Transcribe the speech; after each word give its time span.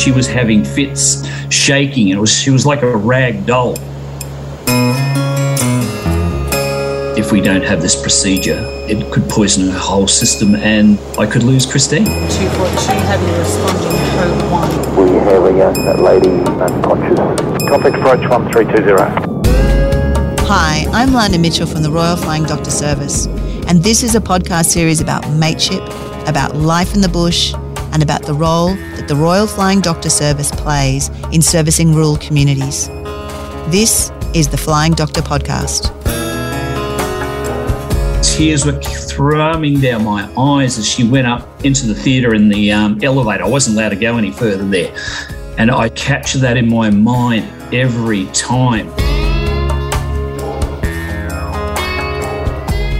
She 0.00 0.12
was 0.12 0.26
having 0.26 0.64
fits, 0.64 1.28
shaking. 1.50 2.10
And 2.10 2.16
it 2.16 2.20
was 2.22 2.32
she 2.32 2.48
was 2.48 2.64
like 2.64 2.80
a 2.80 2.96
rag 2.96 3.44
doll. 3.44 3.74
If 7.18 7.32
we 7.32 7.42
don't 7.42 7.62
have 7.62 7.82
this 7.82 7.94
procedure, 8.00 8.64
it 8.88 9.12
could 9.12 9.28
poison 9.28 9.68
her 9.68 9.78
whole 9.78 10.08
system, 10.08 10.54
and 10.54 10.98
I 11.18 11.26
could 11.26 11.42
lose 11.42 11.66
Christine. 11.66 12.06
Two 12.06 12.48
four 12.56 12.66
two, 12.80 12.96
heavily 13.10 13.38
responding 13.40 13.92
code 14.16 14.42
one. 14.50 14.70
We 14.96 15.10
have 15.18 15.44
a 15.44 15.52
young 15.54 15.74
lady 16.02 16.30
unconscious. 16.58 17.18
Complex 17.68 17.98
approach 17.98 18.26
1320. 18.30 20.48
Hi, 20.48 20.86
I'm 20.94 21.12
Lana 21.12 21.38
Mitchell 21.38 21.66
from 21.66 21.82
the 21.82 21.90
Royal 21.90 22.16
Flying 22.16 22.44
Doctor 22.44 22.70
Service, 22.70 23.26
and 23.68 23.82
this 23.82 24.02
is 24.02 24.14
a 24.14 24.20
podcast 24.20 24.70
series 24.70 25.02
about 25.02 25.28
mateship, 25.32 25.82
about 26.26 26.56
life 26.56 26.94
in 26.94 27.02
the 27.02 27.08
bush, 27.08 27.52
and 27.92 28.02
about 28.02 28.22
the 28.22 28.34
role 28.34 28.74
that 28.96 29.08
the 29.08 29.16
Royal 29.16 29.46
Flying 29.46 29.80
Doctor 29.80 30.10
Service 30.10 30.50
plays 30.50 31.08
in 31.32 31.42
servicing 31.42 31.94
rural 31.94 32.16
communities. 32.16 32.88
This 33.68 34.10
is 34.34 34.48
the 34.48 34.56
Flying 34.56 34.92
Doctor 34.92 35.22
Podcast. 35.22 35.96
Tears 38.22 38.64
were 38.64 38.80
thrumming 38.80 39.80
down 39.80 40.04
my 40.04 40.30
eyes 40.38 40.78
as 40.78 40.88
she 40.88 41.06
went 41.06 41.26
up 41.26 41.64
into 41.64 41.86
the 41.86 41.94
theatre 41.94 42.34
in 42.34 42.48
the 42.48 42.72
um, 42.72 42.98
elevator. 43.02 43.44
I 43.44 43.48
wasn't 43.48 43.76
allowed 43.76 43.90
to 43.90 43.96
go 43.96 44.16
any 44.16 44.30
further 44.30 44.64
there. 44.64 44.94
And 45.58 45.70
I 45.70 45.88
capture 45.90 46.38
that 46.38 46.56
in 46.56 46.68
my 46.70 46.90
mind 46.90 47.50
every 47.74 48.26
time. 48.26 48.88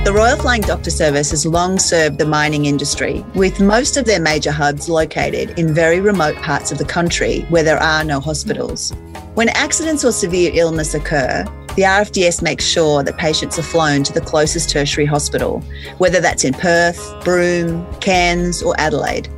The 0.03 0.15
Royal 0.15 0.39
Flying 0.39 0.63
Doctor 0.63 0.91
Service 0.91 1.31
has 1.31 1.45
long 1.45 1.79
served 1.79 2.17
the 2.17 2.25
mining 2.25 2.65
industry, 2.65 3.23
with 3.35 3.61
most 3.61 3.99
of 3.99 4.07
their 4.07 4.19
major 4.19 4.51
hubs 4.51 4.89
located 4.89 5.59
in 5.59 5.75
very 5.75 6.01
remote 6.01 6.37
parts 6.37 6.73
of 6.73 6.79
the 6.79 6.87
country 6.87 7.43
where 7.51 7.63
there 7.63 7.79
are 7.79 8.03
no 8.03 8.19
hospitals. 8.19 8.95
When 9.35 9.51
accidents 9.51 10.03
or 10.03 10.13
severe 10.13 10.53
illness 10.55 10.95
occur, 10.95 11.45
the 11.77 11.83
RFDS 11.83 12.41
makes 12.41 12.65
sure 12.65 13.03
that 13.03 13.19
patients 13.19 13.59
are 13.59 13.63
flown 13.63 14.03
to 14.05 14.13
the 14.15 14.23
closest 14.23 14.71
tertiary 14.71 15.05
hospital, 15.05 15.61
whether 15.99 16.19
that's 16.19 16.45
in 16.45 16.55
Perth, 16.55 17.23
Broome, 17.23 17.87
Cairns, 18.01 18.63
or 18.63 18.75
Adelaide. 18.81 19.29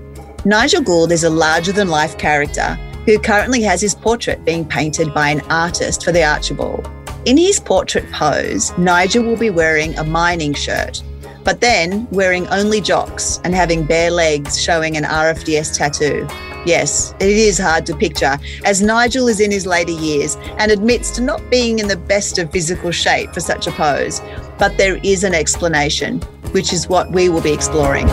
Nigel 0.45 0.81
Gould 0.81 1.11
is 1.11 1.25
a 1.25 1.31
larger 1.31 1.73
than 1.73 1.89
life 1.89 2.17
character 2.19 2.79
who 3.05 3.19
currently 3.19 3.63
has 3.63 3.81
his 3.81 3.97
portrait 3.97 4.45
being 4.45 4.65
painted 4.65 5.13
by 5.13 5.29
an 5.29 5.41
artist 5.51 6.05
for 6.05 6.13
the 6.13 6.23
Archibald. 6.23 6.89
In 7.25 7.37
his 7.37 7.61
portrait 7.61 8.11
pose, 8.11 8.77
Nigel 8.77 9.23
will 9.23 9.37
be 9.37 9.49
wearing 9.49 9.97
a 9.97 10.03
mining 10.03 10.55
shirt, 10.55 11.01
but 11.45 11.61
then 11.61 12.09
wearing 12.11 12.49
only 12.49 12.81
jocks 12.81 13.41
and 13.45 13.55
having 13.55 13.87
bare 13.87 14.11
legs 14.11 14.61
showing 14.61 14.97
an 14.97 15.05
RFDS 15.05 15.77
tattoo. 15.77 16.27
Yes, 16.67 17.15
it 17.21 17.29
is 17.29 17.59
hard 17.59 17.87
to 17.87 17.97
picture 17.97 18.39
as 18.65 18.83
Nigel 18.83 19.29
is 19.29 19.39
in 19.39 19.53
his 19.53 19.67
later 19.67 19.93
years 19.93 20.37
and 20.59 20.73
admits 20.73 21.13
to 21.13 21.21
not 21.21 21.49
being 21.49 21.79
in 21.79 21.87
the 21.87 21.97
best 21.97 22.39
of 22.39 22.51
physical 22.51 22.91
shape 22.91 23.33
for 23.33 23.39
such 23.39 23.69
a 23.69 23.71
pose. 23.71 24.21
But 24.59 24.77
there 24.77 24.99
is 25.05 25.23
an 25.23 25.33
explanation, 25.33 26.21
which 26.51 26.73
is 26.73 26.89
what 26.89 27.13
we 27.13 27.29
will 27.29 27.41
be 27.41 27.53
exploring. 27.53 28.09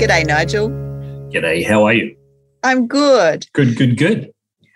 G'day, 0.00 0.26
Nigel. 0.26 0.70
G'day, 1.30 1.64
how 1.64 1.84
are 1.84 1.94
you? 1.94 2.16
I'm 2.64 2.88
good. 2.88 3.46
Good, 3.52 3.76
good, 3.76 3.96
good. 3.96 4.32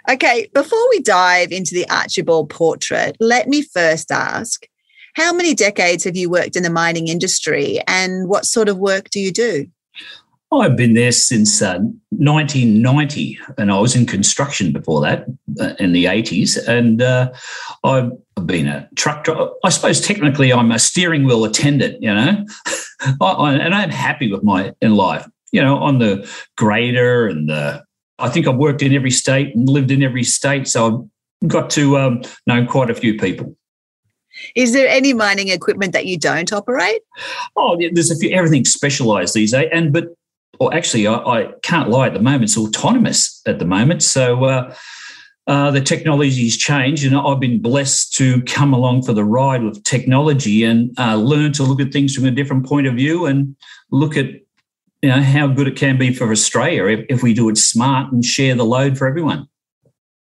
Okay, 0.08 0.48
before 0.52 0.88
we 0.90 1.00
dive 1.00 1.52
into 1.52 1.74
the 1.74 1.88
Archibald 1.88 2.50
portrait, 2.50 3.16
let 3.20 3.48
me 3.48 3.62
first 3.62 4.10
ask 4.10 4.66
how 5.14 5.32
many 5.32 5.54
decades 5.54 6.04
have 6.04 6.16
you 6.16 6.30
worked 6.30 6.56
in 6.56 6.62
the 6.62 6.70
mining 6.70 7.08
industry 7.08 7.80
and 7.86 8.28
what 8.28 8.46
sort 8.46 8.68
of 8.68 8.78
work 8.78 9.10
do 9.10 9.20
you 9.20 9.30
do? 9.30 9.66
I've 10.52 10.76
been 10.76 10.94
there 10.94 11.12
since 11.12 11.62
uh, 11.62 11.78
1990, 12.10 13.38
and 13.56 13.72
I 13.72 13.78
was 13.78 13.96
in 13.96 14.04
construction 14.04 14.70
before 14.70 15.00
that 15.00 15.24
uh, 15.58 15.74
in 15.78 15.92
the 15.92 16.04
80s. 16.04 16.58
And 16.68 17.00
uh, 17.00 17.32
I've 17.84 18.10
been 18.44 18.66
a 18.66 18.88
truck 18.94 19.24
driver. 19.24 19.50
I 19.64 19.70
suppose 19.70 20.00
technically 20.00 20.52
I'm 20.52 20.70
a 20.70 20.78
steering 20.78 21.24
wheel 21.24 21.44
attendant, 21.44 22.02
you 22.02 22.12
know, 22.12 22.44
I, 23.20 23.26
I, 23.26 23.52
and 23.54 23.74
I'm 23.74 23.90
happy 23.90 24.30
with 24.30 24.42
my 24.42 24.74
in 24.82 24.94
life. 24.94 25.26
You 25.52 25.62
know, 25.62 25.76
on 25.76 25.98
the 25.98 26.28
grader 26.56 27.26
and 27.26 27.48
the 27.48 27.84
I 28.18 28.28
think 28.28 28.46
I've 28.46 28.56
worked 28.56 28.82
in 28.82 28.94
every 28.94 29.10
state 29.10 29.54
and 29.54 29.68
lived 29.68 29.90
in 29.90 30.02
every 30.02 30.24
state, 30.24 30.68
so 30.68 31.08
I've 31.42 31.48
got 31.48 31.70
to 31.70 31.98
um, 31.98 32.22
know 32.46 32.64
quite 32.66 32.90
a 32.90 32.94
few 32.94 33.18
people. 33.18 33.56
Is 34.54 34.72
there 34.72 34.88
any 34.88 35.12
mining 35.12 35.48
equipment 35.48 35.92
that 35.92 36.06
you 36.06 36.18
don't 36.18 36.52
operate? 36.52 37.02
Oh, 37.56 37.78
there's 37.92 38.10
a 38.10 38.16
few. 38.16 38.30
Everything's 38.30 38.72
specialised 38.72 39.34
these 39.34 39.52
days, 39.52 39.68
and 39.72 39.92
but 39.92 40.08
or 40.58 40.72
actually, 40.74 41.06
I, 41.06 41.14
I, 41.14 41.52
can't 41.62 41.90
lie. 41.90 42.06
At 42.06 42.14
the 42.14 42.20
moment, 42.20 42.44
it's 42.44 42.58
autonomous 42.58 43.42
at 43.46 43.58
the 43.58 43.64
moment. 43.64 44.02
So. 44.02 44.44
Uh, 44.44 44.74
uh, 45.48 45.72
the 45.72 45.80
technology's 45.80 46.56
changed, 46.56 47.04
and 47.04 47.16
I've 47.16 47.40
been 47.40 47.60
blessed 47.60 48.14
to 48.14 48.42
come 48.42 48.72
along 48.72 49.02
for 49.02 49.12
the 49.12 49.24
ride 49.24 49.64
with 49.64 49.82
technology 49.82 50.62
and 50.62 50.96
uh, 51.00 51.16
learn 51.16 51.52
to 51.54 51.64
look 51.64 51.80
at 51.80 51.92
things 51.92 52.14
from 52.14 52.26
a 52.26 52.30
different 52.30 52.64
point 52.64 52.86
of 52.86 52.94
view 52.94 53.26
and 53.26 53.56
look 53.90 54.16
at 54.16 54.26
you 55.02 55.08
know 55.08 55.20
how 55.20 55.48
good 55.48 55.66
it 55.66 55.76
can 55.76 55.98
be 55.98 56.14
for 56.14 56.30
Australia 56.30 56.86
if, 56.86 57.06
if 57.08 57.22
we 57.22 57.34
do 57.34 57.48
it 57.48 57.58
smart 57.58 58.12
and 58.12 58.24
share 58.24 58.54
the 58.54 58.64
load 58.64 58.96
for 58.96 59.06
everyone. 59.06 59.48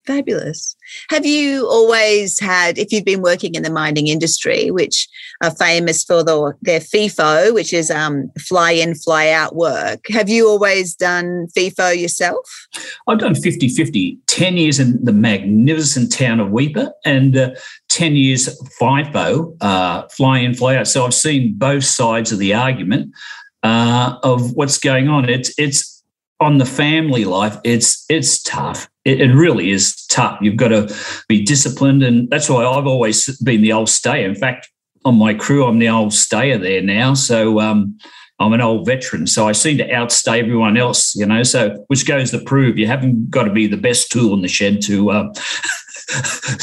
Fabulous. 0.06 0.76
Have 1.10 1.26
you 1.26 1.68
always 1.68 2.40
had, 2.40 2.78
if 2.78 2.90
you've 2.90 3.04
been 3.04 3.20
working 3.20 3.54
in 3.54 3.62
the 3.62 3.70
mining 3.70 4.06
industry, 4.06 4.70
which 4.70 5.06
are 5.42 5.50
famous 5.50 6.02
for 6.02 6.24
the, 6.24 6.54
their 6.62 6.80
FIFO, 6.80 7.52
which 7.52 7.74
is 7.74 7.90
um, 7.90 8.30
fly 8.38 8.72
in, 8.72 8.94
fly 8.94 9.28
out 9.28 9.54
work, 9.54 10.06
have 10.08 10.30
you 10.30 10.48
always 10.48 10.94
done 10.94 11.48
FIFO 11.54 12.00
yourself? 12.00 12.66
I've 13.06 13.18
done 13.18 13.34
50 13.34 13.68
50, 13.68 14.18
10 14.26 14.56
years 14.56 14.80
in 14.80 15.04
the 15.04 15.12
magnificent 15.12 16.10
town 16.10 16.40
of 16.40 16.48
Weipa 16.48 16.90
and 17.04 17.36
uh, 17.36 17.50
10 17.90 18.16
years 18.16 18.48
FIFO, 18.80 19.54
uh, 19.60 20.08
fly 20.08 20.38
in, 20.38 20.54
fly 20.54 20.76
out. 20.76 20.88
So 20.88 21.04
I've 21.04 21.14
seen 21.14 21.54
both 21.58 21.84
sides 21.84 22.32
of 22.32 22.38
the 22.38 22.54
argument 22.54 23.14
uh, 23.62 24.18
of 24.22 24.52
what's 24.54 24.78
going 24.78 25.08
on. 25.08 25.28
It's 25.28 25.52
it's 25.58 26.02
on 26.40 26.58
the 26.58 26.64
family 26.64 27.24
life. 27.24 27.56
It's 27.64 28.04
it's 28.08 28.42
tough. 28.42 28.88
It, 29.04 29.20
it, 29.20 29.34
really 29.34 29.70
is 29.70 30.06
tough. 30.06 30.38
You've 30.40 30.56
got 30.56 30.68
to 30.68 30.94
be 31.28 31.44
disciplined, 31.44 32.02
and 32.02 32.28
that's 32.30 32.48
why 32.48 32.64
I've 32.64 32.86
always 32.86 33.38
been 33.40 33.62
the 33.62 33.72
old 33.72 33.88
stayer. 33.88 34.28
In 34.28 34.34
fact, 34.34 34.68
on 35.04 35.16
my 35.16 35.34
crew, 35.34 35.64
I'm 35.64 35.78
the 35.78 35.88
old 35.88 36.12
stayer 36.12 36.58
there 36.58 36.82
now. 36.82 37.14
So. 37.14 37.60
Um, 37.60 37.98
I'm 38.42 38.54
an 38.54 38.62
old 38.62 38.86
veteran, 38.86 39.26
so 39.26 39.46
I 39.46 39.52
seem 39.52 39.76
to 39.76 39.92
outstay 39.92 40.40
everyone 40.40 40.78
else, 40.78 41.14
you 41.14 41.26
know. 41.26 41.42
So, 41.42 41.84
which 41.88 42.06
goes 42.06 42.30
to 42.30 42.38
prove 42.38 42.78
you 42.78 42.86
haven't 42.86 43.28
got 43.28 43.42
to 43.42 43.52
be 43.52 43.66
the 43.66 43.76
best 43.76 44.10
tool 44.10 44.32
in 44.32 44.40
the 44.40 44.48
shed 44.48 44.80
to, 44.84 45.10
uh, 45.10 45.34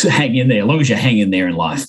hang 0.09 0.35
in 0.35 0.47
there. 0.47 0.61
As 0.61 0.65
long 0.65 0.81
as 0.81 0.89
you 0.89 0.95
hang 0.95 1.19
in 1.19 1.29
there 1.29 1.47
in 1.47 1.55
life. 1.55 1.85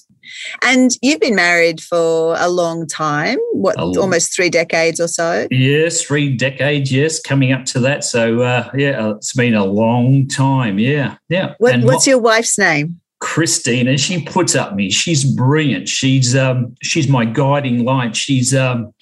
And 0.62 0.90
you've 1.02 1.20
been 1.20 1.34
married 1.34 1.80
for 1.80 2.36
a 2.38 2.48
long 2.48 2.86
time, 2.86 3.38
what, 3.52 3.76
long, 3.76 3.96
almost 3.98 4.34
three 4.34 4.50
decades 4.50 5.00
or 5.00 5.08
so? 5.08 5.46
Yes, 5.50 6.02
three 6.02 6.36
decades, 6.36 6.92
yes, 6.92 7.20
coming 7.20 7.52
up 7.52 7.64
to 7.66 7.80
that. 7.80 8.04
So, 8.04 8.42
uh, 8.42 8.70
yeah, 8.74 9.06
uh, 9.06 9.10
it's 9.10 9.34
been 9.34 9.54
a 9.54 9.64
long 9.64 10.28
time. 10.28 10.78
Yeah, 10.78 11.16
yeah. 11.28 11.54
What, 11.58 11.80
what's 11.82 12.06
your 12.06 12.18
wife's 12.18 12.58
name? 12.58 13.00
Christine, 13.20 13.88
and 13.88 14.00
she 14.00 14.22
puts 14.22 14.54
up 14.54 14.74
me. 14.74 14.90
She's 14.90 15.24
brilliant. 15.24 15.88
She's 15.88 16.36
um, 16.36 16.76
she's 16.82 17.08
my 17.08 17.24
guiding 17.24 17.84
light. 17.84 18.14
She's 18.14 18.54
um, 18.54 18.92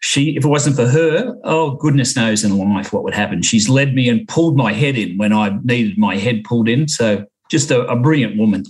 she 0.00 0.36
if 0.36 0.44
it 0.44 0.48
wasn't 0.48 0.76
for 0.76 0.86
her, 0.86 1.36
oh 1.44 1.72
goodness 1.72 2.16
knows 2.16 2.42
in 2.42 2.56
life 2.56 2.92
what 2.92 3.04
would 3.04 3.14
happen. 3.14 3.42
She's 3.42 3.68
led 3.68 3.94
me 3.94 4.08
and 4.08 4.26
pulled 4.28 4.56
my 4.56 4.72
head 4.72 4.96
in 4.96 5.18
when 5.18 5.32
I 5.32 5.58
needed 5.62 5.98
my 5.98 6.16
head 6.16 6.44
pulled 6.44 6.68
in. 6.68 6.88
So 6.88 7.26
just 7.50 7.70
a, 7.70 7.82
a 7.86 7.96
brilliant 7.96 8.38
woman. 8.38 8.64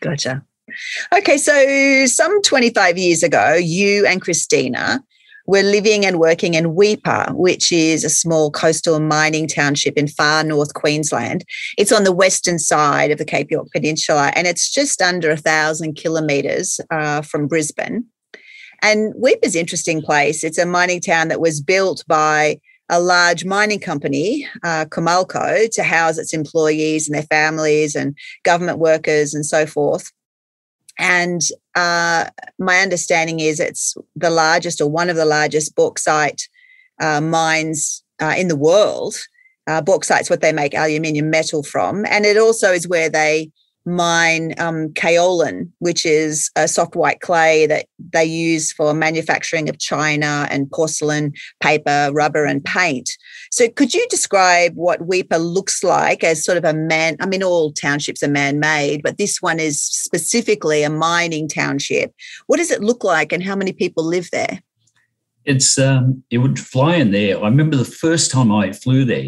Gotcha. 0.00 0.44
Okay, 1.12 1.36
so 1.36 2.06
some 2.06 2.40
25 2.42 2.98
years 2.98 3.22
ago, 3.22 3.54
you 3.54 4.06
and 4.06 4.20
Christina 4.20 5.04
were 5.46 5.62
living 5.62 6.06
and 6.06 6.18
working 6.18 6.54
in 6.54 6.74
Weipa, 6.74 7.34
which 7.34 7.70
is 7.70 8.02
a 8.02 8.08
small 8.08 8.50
coastal 8.50 8.98
mining 8.98 9.46
township 9.46 9.98
in 9.98 10.08
far 10.08 10.42
north 10.42 10.72
Queensland. 10.74 11.44
It's 11.76 11.92
on 11.92 12.04
the 12.04 12.12
western 12.12 12.58
side 12.58 13.10
of 13.10 13.18
the 13.18 13.24
Cape 13.24 13.50
York 13.50 13.68
Peninsula, 13.72 14.32
and 14.34 14.46
it's 14.46 14.72
just 14.72 15.02
under 15.02 15.30
a 15.30 15.36
thousand 15.36 15.94
kilometres 15.94 16.80
uh, 16.90 17.20
from 17.20 17.46
Brisbane. 17.46 18.06
And 18.82 19.14
Weipa's 19.14 19.54
interesting 19.54 20.02
place. 20.02 20.44
It's 20.44 20.58
a 20.58 20.66
mining 20.66 21.00
town 21.00 21.28
that 21.28 21.40
was 21.40 21.60
built 21.60 22.04
by 22.06 22.58
a 22.90 23.00
large 23.00 23.44
mining 23.44 23.80
company, 23.80 24.46
uh, 24.62 24.84
Comalco, 24.86 25.70
to 25.72 25.82
house 25.82 26.18
its 26.18 26.34
employees 26.34 27.08
and 27.08 27.14
their 27.14 27.22
families 27.22 27.94
and 27.94 28.16
government 28.44 28.78
workers 28.78 29.32
and 29.32 29.44
so 29.44 29.66
forth. 29.66 30.10
And 30.98 31.40
uh, 31.74 32.26
my 32.58 32.78
understanding 32.78 33.40
is 33.40 33.60
it's 33.60 33.96
the 34.14 34.30
largest 34.30 34.80
or 34.80 34.88
one 34.88 35.10
of 35.10 35.16
the 35.16 35.24
largest 35.24 35.74
bauxite 35.74 36.48
uh, 37.00 37.20
mines 37.20 38.02
uh, 38.20 38.34
in 38.36 38.48
the 38.48 38.56
world. 38.56 39.16
Uh, 39.66 39.80
bauxite's 39.80 40.28
what 40.28 40.40
they 40.40 40.52
make 40.52 40.74
aluminium 40.74 41.30
metal 41.30 41.62
from. 41.62 42.04
And 42.06 42.26
it 42.26 42.36
also 42.36 42.72
is 42.72 42.86
where 42.86 43.08
they 43.08 43.50
mine 43.86 44.54
um, 44.58 44.88
kaolin, 44.90 45.70
which 45.78 46.06
is 46.06 46.50
a 46.56 46.66
soft 46.66 46.96
white 46.96 47.20
clay 47.20 47.66
that 47.66 47.86
they 48.12 48.24
use 48.24 48.72
for 48.72 48.94
manufacturing 48.94 49.68
of 49.68 49.78
china 49.78 50.46
and 50.50 50.70
porcelain, 50.70 51.32
paper, 51.60 52.10
rubber, 52.12 52.44
and 52.44 52.64
paint. 52.64 53.10
So, 53.50 53.68
could 53.68 53.94
you 53.94 54.06
describe 54.08 54.74
what 54.74 55.00
Weipa 55.00 55.38
looks 55.38 55.84
like 55.84 56.24
as 56.24 56.44
sort 56.44 56.58
of 56.58 56.64
a 56.64 56.74
man? 56.74 57.16
I 57.20 57.26
mean, 57.26 57.42
all 57.42 57.72
townships 57.72 58.22
are 58.22 58.28
man 58.28 58.58
made, 58.58 59.02
but 59.02 59.18
this 59.18 59.40
one 59.40 59.60
is 59.60 59.80
specifically 59.80 60.82
a 60.82 60.90
mining 60.90 61.48
township. 61.48 62.14
What 62.46 62.56
does 62.56 62.70
it 62.70 62.82
look 62.82 63.04
like, 63.04 63.32
and 63.32 63.42
how 63.42 63.56
many 63.56 63.72
people 63.72 64.04
live 64.04 64.30
there? 64.32 64.60
It's 65.44 65.78
um, 65.78 66.22
it 66.30 66.38
would 66.38 66.58
fly 66.58 66.96
in 66.96 67.10
there. 67.10 67.38
I 67.38 67.48
remember 67.48 67.76
the 67.76 67.84
first 67.84 68.30
time 68.30 68.50
I 68.50 68.72
flew 68.72 69.04
there. 69.04 69.24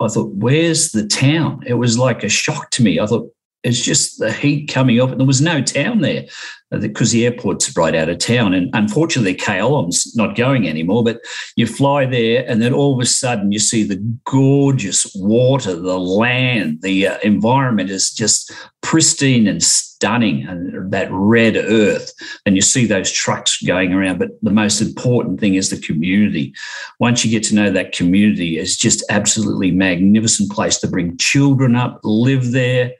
I 0.00 0.08
thought, 0.08 0.32
where's 0.32 0.90
the 0.90 1.06
town? 1.06 1.62
It 1.66 1.74
was 1.74 1.96
like 1.96 2.24
a 2.24 2.28
shock 2.28 2.70
to 2.70 2.82
me. 2.82 2.98
I 2.98 3.06
thought, 3.06 3.30
it's 3.64 3.80
just 3.80 4.18
the 4.18 4.30
heat 4.30 4.68
coming 4.68 5.00
up. 5.00 5.10
And 5.10 5.18
there 5.18 5.26
was 5.26 5.40
no 5.40 5.62
town 5.62 6.02
there 6.02 6.26
because 6.70 7.10
uh, 7.10 7.12
the 7.12 7.24
airport's 7.24 7.74
right 7.76 7.94
out 7.94 8.10
of 8.10 8.18
town. 8.18 8.52
And 8.52 8.68
unfortunately, 8.74 9.34
Kaolin's 9.34 10.14
not 10.16 10.36
going 10.36 10.68
anymore. 10.68 11.02
But 11.02 11.20
you 11.56 11.66
fly 11.66 12.04
there, 12.04 12.44
and 12.46 12.60
then 12.60 12.74
all 12.74 12.94
of 12.94 13.00
a 13.00 13.06
sudden, 13.06 13.52
you 13.52 13.58
see 13.58 13.82
the 13.82 13.96
gorgeous 14.24 15.10
water, 15.14 15.74
the 15.74 15.98
land, 15.98 16.82
the 16.82 17.08
uh, 17.08 17.18
environment 17.22 17.90
is 17.90 18.10
just 18.10 18.52
pristine 18.82 19.46
and 19.46 19.62
stunning, 19.62 20.46
and 20.46 20.92
that 20.92 21.08
red 21.10 21.56
earth. 21.56 22.12
And 22.44 22.56
you 22.56 22.62
see 22.62 22.86
those 22.86 23.10
trucks 23.10 23.62
going 23.62 23.94
around. 23.94 24.18
But 24.18 24.30
the 24.42 24.50
most 24.50 24.82
important 24.82 25.40
thing 25.40 25.54
is 25.54 25.70
the 25.70 25.80
community. 25.80 26.54
Once 27.00 27.24
you 27.24 27.30
get 27.30 27.44
to 27.44 27.54
know 27.54 27.70
that 27.70 27.92
community, 27.92 28.58
it's 28.58 28.76
just 28.76 29.02
absolutely 29.08 29.70
magnificent 29.70 30.50
place 30.50 30.78
to 30.80 30.88
bring 30.88 31.16
children 31.16 31.76
up, 31.76 32.00
live 32.02 32.52
there. 32.52 32.92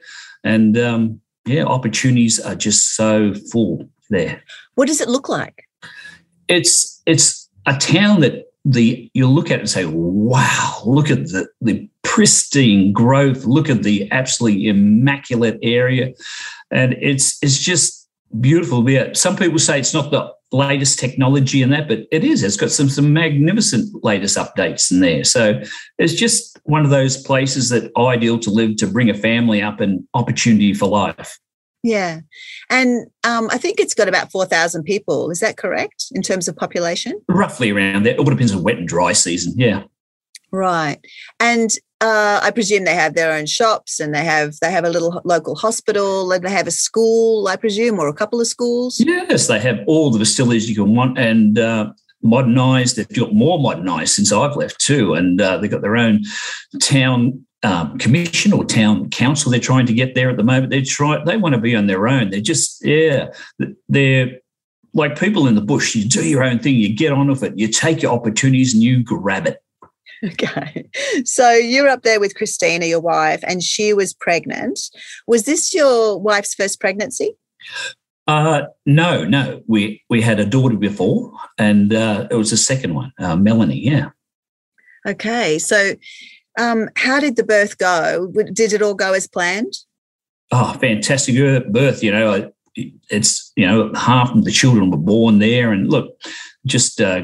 And 0.45 0.77
um, 0.77 1.19
yeah, 1.45 1.65
opportunities 1.65 2.39
are 2.39 2.55
just 2.55 2.95
so 2.95 3.33
full 3.51 3.89
there. 4.09 4.41
What 4.75 4.87
does 4.87 5.01
it 5.01 5.09
look 5.09 5.27
like? 5.27 5.67
It's 6.47 7.01
it's 7.05 7.49
a 7.65 7.75
town 7.75 8.21
that 8.21 8.53
the 8.63 9.09
you 9.13 9.27
look 9.27 9.51
at 9.51 9.57
it 9.57 9.59
and 9.61 9.69
say, 9.69 9.85
wow, 9.85 10.81
look 10.85 11.09
at 11.09 11.25
the 11.25 11.47
the 11.61 11.89
pristine 12.03 12.93
growth, 12.93 13.45
look 13.45 13.69
at 13.69 13.83
the 13.83 14.09
absolutely 14.11 14.67
immaculate 14.67 15.59
area. 15.61 16.13
And 16.71 16.93
it's 17.01 17.37
it's 17.41 17.59
just 17.59 18.07
beautiful. 18.39 18.87
Yeah. 18.89 19.13
Some 19.13 19.35
people 19.35 19.59
say 19.59 19.79
it's 19.79 19.93
not 19.93 20.11
the 20.11 20.31
latest 20.55 20.99
technology 20.99 21.61
in 21.61 21.69
that, 21.71 21.87
but 21.87 21.99
it 22.11 22.23
is. 22.23 22.43
It's 22.43 22.57
got 22.57 22.71
some 22.71 22.89
some 22.89 23.13
magnificent 23.13 24.03
latest 24.03 24.37
updates 24.37 24.91
in 24.91 24.99
there. 24.99 25.23
So 25.23 25.61
it's 25.97 26.13
just 26.13 26.59
one 26.63 26.83
of 26.83 26.91
those 26.91 27.21
places 27.21 27.69
that 27.69 27.91
ideal 27.97 28.39
to 28.39 28.49
live 28.49 28.77
to 28.77 28.87
bring 28.87 29.09
a 29.09 29.13
family 29.13 29.61
up 29.61 29.79
and 29.79 30.03
opportunity 30.13 30.73
for 30.73 30.87
life. 30.87 31.37
Yeah, 31.83 32.21
and 32.69 33.05
um, 33.23 33.47
I 33.51 33.59
think 33.59 33.79
it's 33.79 33.93
got 33.93 34.07
about 34.07 34.31
four 34.31 34.45
thousand 34.45 34.83
people. 34.83 35.29
Is 35.29 35.39
that 35.39 35.57
correct 35.57 36.05
in 36.13 36.23
terms 36.23 36.47
of 36.47 36.55
population? 36.55 37.21
Roughly 37.27 37.69
around 37.71 38.03
there. 38.05 38.13
It 38.13 38.19
all 38.19 38.25
depends 38.25 38.55
on 38.55 38.63
wet 38.63 38.77
and 38.77 38.87
dry 38.87 39.13
season. 39.13 39.53
Yeah. 39.55 39.83
Right, 40.55 40.99
and 41.39 41.69
uh, 42.01 42.39
I 42.41 42.51
presume 42.51 42.85
they 42.85 42.95
have 42.95 43.15
their 43.15 43.33
own 43.33 43.45
shops, 43.45 43.99
and 43.99 44.13
they 44.13 44.23
have 44.23 44.55
they 44.61 44.71
have 44.71 44.85
a 44.85 44.89
little 44.89 45.21
local 45.25 45.55
hospital, 45.55 46.31
and 46.31 46.45
they 46.45 46.51
have 46.51 46.67
a 46.67 46.71
school, 46.71 47.47
I 47.47 47.55
presume, 47.55 47.99
or 47.99 48.07
a 48.07 48.13
couple 48.13 48.39
of 48.39 48.47
schools. 48.47 48.99
Yes, 48.99 49.47
they 49.47 49.59
have 49.59 49.79
all 49.87 50.11
the 50.11 50.19
facilities 50.19 50.69
you 50.69 50.75
can 50.75 50.95
want, 50.95 51.17
and 51.17 51.59
uh, 51.59 51.91
modernised. 52.21 52.95
They've 52.95 53.07
got 53.09 53.33
more 53.33 53.59
modernised 53.59 54.15
since 54.15 54.31
I've 54.31 54.55
left 54.55 54.79
too, 54.79 55.13
and 55.13 55.41
uh, 55.41 55.57
they've 55.57 55.71
got 55.71 55.81
their 55.81 55.97
own 55.97 56.23
town 56.79 57.45
um, 57.63 57.97
commission 57.97 58.53
or 58.53 58.63
town 58.63 59.09
council. 59.09 59.51
They're 59.51 59.59
trying 59.59 59.87
to 59.87 59.93
get 59.93 60.15
there 60.15 60.29
at 60.29 60.37
the 60.37 60.43
moment. 60.43 60.69
They 60.69 60.83
try. 60.83 61.23
They 61.23 61.37
want 61.37 61.55
to 61.55 61.61
be 61.61 61.75
on 61.75 61.87
their 61.87 62.07
own. 62.07 62.29
They're 62.29 62.39
just 62.41 62.85
yeah. 62.85 63.29
They're 63.89 64.39
like 64.93 65.19
people 65.19 65.47
in 65.47 65.55
the 65.55 65.61
bush. 65.61 65.95
You 65.95 66.07
do 66.07 66.27
your 66.27 66.43
own 66.43 66.59
thing. 66.59 66.75
You 66.75 66.95
get 66.95 67.11
on 67.11 67.27
with 67.27 67.43
it. 67.43 67.57
You 67.57 67.67
take 67.67 68.01
your 68.01 68.13
opportunities 68.13 68.73
and 68.73 68.81
you 68.81 69.03
grab 69.03 69.47
it. 69.47 69.61
Okay. 70.31 70.89
So 71.23 71.51
you're 71.51 71.87
up 71.87 72.03
there 72.03 72.19
with 72.19 72.35
Christina, 72.35 72.85
your 72.85 72.99
wife, 72.99 73.43
and 73.43 73.61
she 73.61 73.93
was 73.93 74.13
pregnant. 74.13 74.79
Was 75.27 75.43
this 75.43 75.73
your 75.73 76.19
wife's 76.19 76.55
first 76.55 76.79
pregnancy? 76.79 77.35
Uh, 78.27 78.63
no, 78.85 79.23
no. 79.23 79.61
We 79.67 80.03
we 80.09 80.21
had 80.21 80.39
a 80.39 80.45
daughter 80.45 80.77
before, 80.77 81.31
and 81.57 81.93
uh, 81.93 82.27
it 82.31 82.35
was 82.35 82.49
the 82.49 82.57
second 82.57 82.95
one, 82.95 83.13
uh, 83.19 83.35
Melanie. 83.35 83.79
Yeah. 83.79 84.09
Okay. 85.05 85.59
So, 85.59 85.95
um, 86.59 86.89
how 86.95 87.19
did 87.19 87.35
the 87.35 87.43
birth 87.43 87.77
go? 87.77 88.31
Did 88.51 88.73
it 88.73 88.81
all 88.81 88.95
go 88.95 89.13
as 89.13 89.27
planned? 89.27 89.73
Oh, 90.51 90.73
fantastic 90.73 91.35
birth! 91.71 92.01
You 92.01 92.11
know, 92.11 92.51
it's 92.75 93.51
you 93.55 93.67
know 93.67 93.93
half 93.93 94.33
of 94.33 94.43
the 94.43 94.51
children 94.51 94.89
were 94.89 94.97
born 94.97 95.37
there, 95.37 95.71
and 95.71 95.89
look, 95.89 96.19
just 96.65 96.99
uh, 96.99 97.21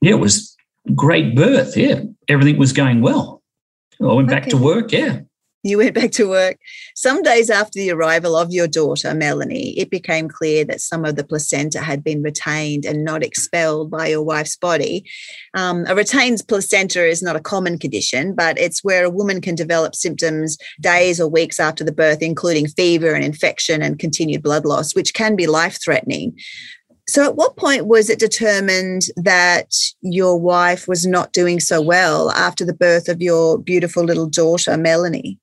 yeah, 0.00 0.12
it 0.12 0.18
was 0.18 0.56
great 0.94 1.34
birth. 1.34 1.76
Yeah, 1.76 2.02
everything 2.28 2.58
was 2.58 2.72
going 2.72 3.00
well. 3.00 3.42
I 4.00 4.12
went 4.12 4.28
back 4.28 4.46
to 4.46 4.56
work. 4.56 4.92
Yeah. 4.92 5.20
You 5.62 5.76
went 5.76 5.94
back 5.94 6.10
to 6.12 6.26
work. 6.26 6.56
Some 6.94 7.22
days 7.22 7.50
after 7.50 7.78
the 7.78 7.90
arrival 7.90 8.34
of 8.34 8.50
your 8.50 8.66
daughter, 8.66 9.14
Melanie, 9.14 9.78
it 9.78 9.90
became 9.90 10.26
clear 10.26 10.64
that 10.64 10.80
some 10.80 11.04
of 11.04 11.16
the 11.16 11.24
placenta 11.24 11.80
had 11.80 12.02
been 12.02 12.22
retained 12.22 12.86
and 12.86 13.04
not 13.04 13.22
expelled 13.22 13.90
by 13.90 14.06
your 14.06 14.22
wife's 14.22 14.56
body. 14.56 15.04
Um, 15.52 15.84
a 15.86 15.94
retained 15.94 16.40
placenta 16.48 17.06
is 17.06 17.22
not 17.22 17.36
a 17.36 17.40
common 17.40 17.78
condition, 17.78 18.34
but 18.34 18.58
it's 18.58 18.82
where 18.82 19.04
a 19.04 19.10
woman 19.10 19.42
can 19.42 19.54
develop 19.54 19.94
symptoms 19.94 20.56
days 20.80 21.20
or 21.20 21.28
weeks 21.28 21.60
after 21.60 21.84
the 21.84 21.92
birth, 21.92 22.22
including 22.22 22.66
fever 22.66 23.12
and 23.12 23.22
infection 23.22 23.82
and 23.82 23.98
continued 23.98 24.42
blood 24.42 24.64
loss, 24.64 24.94
which 24.94 25.12
can 25.12 25.36
be 25.36 25.46
life 25.46 25.78
threatening. 25.84 26.38
So, 27.10 27.24
at 27.24 27.34
what 27.34 27.56
point 27.56 27.86
was 27.86 28.08
it 28.08 28.20
determined 28.20 29.06
that 29.16 29.74
your 30.00 30.38
wife 30.38 30.86
was 30.86 31.04
not 31.04 31.32
doing 31.32 31.58
so 31.58 31.82
well 31.82 32.30
after 32.30 32.64
the 32.64 32.72
birth 32.72 33.08
of 33.08 33.20
your 33.20 33.58
beautiful 33.58 34.04
little 34.04 34.28
daughter, 34.28 34.76
Melanie? 34.76 35.36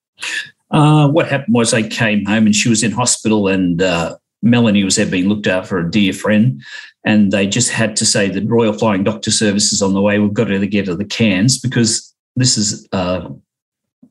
Uh, 0.71 1.09
what 1.09 1.27
happened 1.27 1.53
was 1.53 1.73
I 1.73 1.83
came 1.83 2.23
home 2.23 2.45
and 2.45 2.55
she 2.55 2.69
was 2.69 2.83
in 2.83 2.91
hospital, 2.91 3.49
and 3.49 3.81
uh, 3.81 4.15
Melanie 4.41 4.85
was 4.85 4.95
there 4.95 5.05
being 5.05 5.27
looked 5.27 5.45
after 5.45 5.77
a 5.77 5.91
dear 5.91 6.13
friend. 6.13 6.63
And 7.03 7.33
they 7.33 7.45
just 7.45 7.71
had 7.71 7.97
to 7.97 8.05
say 8.05 8.29
the 8.29 8.45
Royal 8.45 8.71
Flying 8.71 9.03
Doctor 9.03 9.29
Service 9.29 9.73
is 9.73 9.81
on 9.81 9.93
the 9.93 10.01
way. 10.01 10.19
We've 10.19 10.31
got 10.31 10.45
to 10.45 10.67
get 10.67 10.85
to 10.85 10.95
the 10.95 11.03
Cairns 11.03 11.59
because 11.59 12.15
this 12.37 12.57
is 12.57 12.87
uh, 12.93 13.27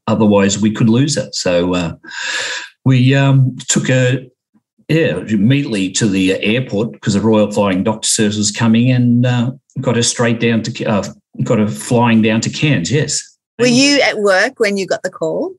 otherwise 0.07 0.61
we 0.61 0.73
could 0.73 0.91
lose 0.91 1.17
it. 1.17 1.35
So 1.35 1.73
uh, 1.73 1.95
we 2.85 3.15
um, 3.15 3.57
took 3.71 3.89
a 3.89 4.31
yeah, 4.89 5.19
immediately 5.29 5.91
to 5.93 6.07
the 6.07 6.41
airport 6.43 6.93
because 6.93 7.15
the 7.15 7.21
Royal 7.21 7.51
Flying 7.51 7.83
Doctor 7.83 8.09
Service 8.09 8.37
was 8.37 8.53
coming 8.53 8.91
and 8.91 9.27
uh, 9.27 9.53
got 9.81 9.97
her 9.97 10.03
straight 10.03 10.39
down 10.39 10.63
to, 10.63 10.85
uh, 10.85 11.05
got 11.43 11.59
her 11.59 11.69
flying 11.69 12.23
down 12.23 12.41
to 12.43 12.51
Cairns, 12.51 12.91
yes. 12.91 13.37
Were 13.59 13.67
you 13.67 14.01
at 14.03 14.19
work 14.19 14.61
when 14.61 14.77
you 14.77 14.87
got 14.87 15.03
the 15.03 15.11
call? 15.11 15.55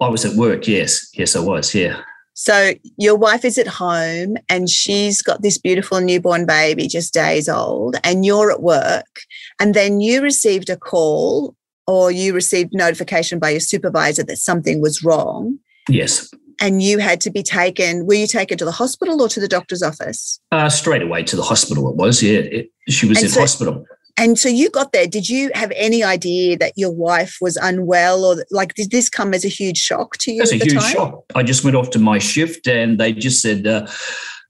I 0.00 0.08
was 0.08 0.24
at 0.24 0.36
work, 0.36 0.66
yes. 0.66 1.08
Yes, 1.14 1.36
I 1.36 1.40
was, 1.40 1.74
yeah. 1.74 2.00
So 2.34 2.74
your 2.98 3.16
wife 3.16 3.44
is 3.44 3.58
at 3.58 3.66
home 3.66 4.36
and 4.48 4.68
she's 4.68 5.22
got 5.22 5.42
this 5.42 5.58
beautiful 5.58 6.00
newborn 6.00 6.46
baby, 6.46 6.86
just 6.86 7.14
days 7.14 7.48
old, 7.48 7.96
and 8.04 8.24
you're 8.24 8.50
at 8.50 8.62
work. 8.62 9.20
And 9.58 9.74
then 9.74 10.00
you 10.00 10.22
received 10.22 10.68
a 10.68 10.76
call 10.76 11.56
or 11.86 12.10
you 12.10 12.34
received 12.34 12.74
notification 12.74 13.38
by 13.38 13.50
your 13.50 13.60
supervisor 13.60 14.22
that 14.24 14.36
something 14.36 14.80
was 14.80 15.02
wrong. 15.02 15.58
Yes 15.88 16.30
and 16.60 16.82
you 16.82 16.98
had 16.98 17.20
to 17.22 17.30
be 17.30 17.42
taken. 17.42 18.06
Were 18.06 18.14
you 18.14 18.26
taken 18.26 18.58
to 18.58 18.64
the 18.64 18.72
hospital 18.72 19.20
or 19.20 19.28
to 19.28 19.40
the 19.40 19.48
doctor's 19.48 19.82
office? 19.82 20.40
Uh, 20.52 20.68
straight 20.68 21.02
away 21.02 21.22
to 21.24 21.36
the 21.36 21.42
hospital. 21.42 21.88
It 21.88 21.96
was. 21.96 22.22
Yeah, 22.22 22.38
it, 22.38 22.70
she 22.88 23.06
was 23.06 23.18
and 23.18 23.26
in 23.26 23.32
so, 23.32 23.40
hospital. 23.40 23.86
And 24.18 24.38
so 24.38 24.48
you 24.48 24.70
got 24.70 24.92
there. 24.92 25.06
Did 25.06 25.28
you 25.28 25.50
have 25.54 25.72
any 25.76 26.02
idea 26.02 26.56
that 26.58 26.72
your 26.76 26.90
wife 26.90 27.36
was 27.40 27.56
unwell, 27.56 28.24
or 28.24 28.44
like 28.50 28.74
did 28.74 28.90
this 28.90 29.08
come 29.08 29.34
as 29.34 29.44
a 29.44 29.48
huge 29.48 29.78
shock 29.78 30.16
to 30.18 30.32
you? 30.32 30.42
It's 30.42 30.52
a 30.52 30.56
huge 30.56 30.74
time? 30.74 30.92
shock. 30.92 31.24
I 31.34 31.42
just 31.42 31.64
went 31.64 31.76
off 31.76 31.90
to 31.90 31.98
my 31.98 32.18
shift, 32.18 32.66
and 32.66 32.98
they 32.98 33.12
just 33.12 33.40
said. 33.42 33.66
Uh, 33.66 33.86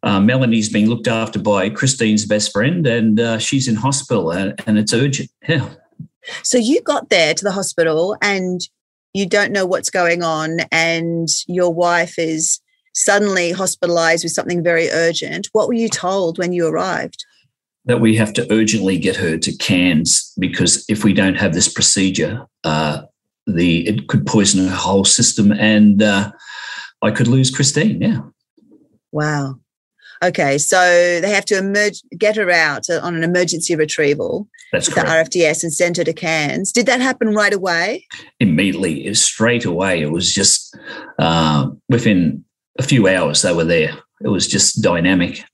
uh, 0.02 0.20
Melanie's 0.20 0.68
being 0.68 0.88
looked 0.88 1.08
after 1.08 1.36
by 1.40 1.68
Christine's 1.68 2.24
best 2.26 2.52
friend, 2.52 2.86
and 2.86 3.18
uh, 3.18 3.38
she's 3.38 3.66
in 3.66 3.74
hospital, 3.74 4.30
and, 4.30 4.54
and 4.64 4.78
it's 4.78 4.92
urgent. 4.92 5.30
Yeah. 5.48 5.68
So 6.44 6.58
you 6.58 6.80
got 6.82 7.08
there 7.08 7.34
to 7.34 7.44
the 7.44 7.50
hospital, 7.50 8.16
and 8.22 8.60
you 9.16 9.26
don't 9.26 9.52
know 9.52 9.64
what's 9.64 9.88
going 9.88 10.22
on 10.22 10.58
and 10.70 11.28
your 11.46 11.72
wife 11.72 12.18
is 12.18 12.60
suddenly 12.94 13.50
hospitalized 13.50 14.24
with 14.24 14.32
something 14.32 14.62
very 14.62 14.90
urgent, 14.90 15.48
what 15.52 15.68
were 15.68 15.74
you 15.74 15.88
told 15.88 16.38
when 16.38 16.52
you 16.52 16.66
arrived? 16.66 17.24
That 17.86 18.00
we 18.00 18.16
have 18.16 18.32
to 18.34 18.52
urgently 18.52 18.98
get 18.98 19.16
her 19.16 19.38
to 19.38 19.56
Cairns 19.56 20.32
because 20.38 20.84
if 20.88 21.02
we 21.02 21.14
don't 21.14 21.36
have 21.36 21.54
this 21.54 21.72
procedure, 21.72 22.46
uh, 22.64 23.02
the 23.46 23.86
it 23.86 24.08
could 24.08 24.26
poison 24.26 24.66
her 24.66 24.74
whole 24.74 25.04
system 25.04 25.52
and 25.52 26.02
uh, 26.02 26.32
I 27.00 27.10
could 27.10 27.28
lose 27.28 27.50
Christine. 27.50 28.02
Yeah. 28.02 28.20
Wow. 29.12 29.60
Okay, 30.22 30.58
so 30.58 30.78
they 31.20 31.30
have 31.30 31.44
to 31.46 31.58
emerge, 31.58 32.02
get 32.16 32.36
her 32.36 32.50
out 32.50 32.88
on 32.90 33.14
an 33.14 33.24
emergency 33.24 33.76
retrieval 33.76 34.48
That's 34.72 34.88
with 34.88 34.96
the. 34.96 35.02
RFDS 35.02 35.62
and 35.62 35.72
send 35.72 35.96
her 35.96 36.04
to 36.04 36.12
Cairns. 36.12 36.72
Did 36.72 36.86
that 36.86 37.00
happen 37.00 37.34
right 37.34 37.52
away? 37.52 38.06
Immediately, 38.40 39.06
it 39.06 39.10
was 39.10 39.24
straight 39.24 39.64
away, 39.64 40.00
it 40.00 40.10
was 40.10 40.32
just 40.32 40.76
uh, 41.18 41.68
within 41.88 42.44
a 42.78 42.82
few 42.82 43.08
hours 43.08 43.42
they 43.42 43.52
were 43.52 43.64
there. 43.64 43.94
It 44.22 44.28
was 44.28 44.46
just 44.46 44.82
dynamic. 44.82 45.44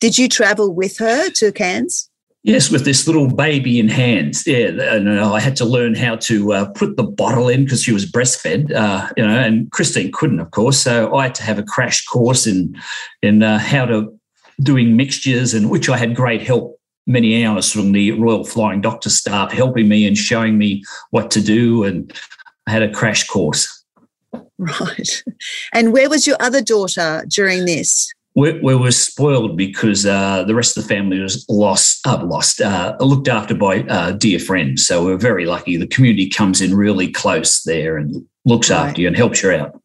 Did 0.00 0.16
you 0.16 0.28
travel 0.28 0.72
with 0.72 0.98
her 0.98 1.28
to 1.30 1.52
Cairns? 1.52 2.08
Yes, 2.48 2.70
with 2.70 2.86
this 2.86 3.06
little 3.06 3.28
baby 3.28 3.78
in 3.78 3.90
hands. 3.90 4.46
Yeah, 4.46 4.68
and 4.94 5.06
uh, 5.06 5.34
I 5.34 5.38
had 5.38 5.54
to 5.56 5.66
learn 5.66 5.94
how 5.94 6.16
to 6.16 6.54
uh, 6.54 6.64
put 6.70 6.96
the 6.96 7.02
bottle 7.02 7.50
in 7.50 7.64
because 7.64 7.82
she 7.82 7.92
was 7.92 8.10
breastfed. 8.10 8.74
Uh, 8.74 9.06
you 9.18 9.26
know, 9.26 9.38
and 9.38 9.70
Christine 9.70 10.10
couldn't, 10.12 10.40
of 10.40 10.50
course. 10.50 10.78
So 10.78 11.14
I 11.14 11.24
had 11.24 11.34
to 11.34 11.42
have 11.42 11.58
a 11.58 11.62
crash 11.62 12.06
course 12.06 12.46
in 12.46 12.74
in 13.20 13.42
uh, 13.42 13.58
how 13.58 13.84
to 13.84 14.18
doing 14.62 14.96
mixtures, 14.96 15.52
and 15.52 15.68
which 15.68 15.90
I 15.90 15.98
had 15.98 16.16
great 16.16 16.40
help. 16.40 16.80
Many 17.06 17.44
hours 17.44 17.70
from 17.70 17.92
the 17.92 18.12
Royal 18.12 18.44
Flying 18.44 18.80
Doctor 18.80 19.10
staff 19.10 19.52
helping 19.52 19.86
me 19.86 20.06
and 20.06 20.16
showing 20.16 20.56
me 20.56 20.82
what 21.10 21.30
to 21.32 21.42
do, 21.42 21.84
and 21.84 22.10
I 22.66 22.70
had 22.70 22.82
a 22.82 22.90
crash 22.90 23.26
course. 23.26 23.84
Right. 24.56 25.22
And 25.74 25.92
where 25.92 26.08
was 26.08 26.26
your 26.26 26.36
other 26.40 26.62
daughter 26.62 27.24
during 27.28 27.66
this? 27.66 28.10
We, 28.38 28.52
we 28.60 28.76
were 28.76 28.92
spoiled 28.92 29.56
because 29.56 30.06
uh, 30.06 30.44
the 30.44 30.54
rest 30.54 30.76
of 30.76 30.84
the 30.84 30.88
family 30.88 31.18
was 31.18 31.44
lost, 31.48 32.06
uh, 32.06 32.24
lost, 32.24 32.60
uh, 32.60 32.96
looked 33.00 33.26
after 33.26 33.52
by 33.52 33.80
uh, 33.82 34.12
dear 34.12 34.38
friends. 34.38 34.86
So 34.86 35.04
we 35.04 35.12
are 35.12 35.18
very 35.18 35.44
lucky. 35.44 35.76
The 35.76 35.88
community 35.88 36.30
comes 36.30 36.60
in 36.60 36.72
really 36.72 37.10
close 37.10 37.64
there 37.64 37.96
and 37.96 38.24
looks 38.44 38.70
Right. 38.70 38.90
after 38.90 39.00
you 39.00 39.08
and 39.08 39.16
helps 39.16 39.42
you 39.42 39.50
out. 39.50 39.80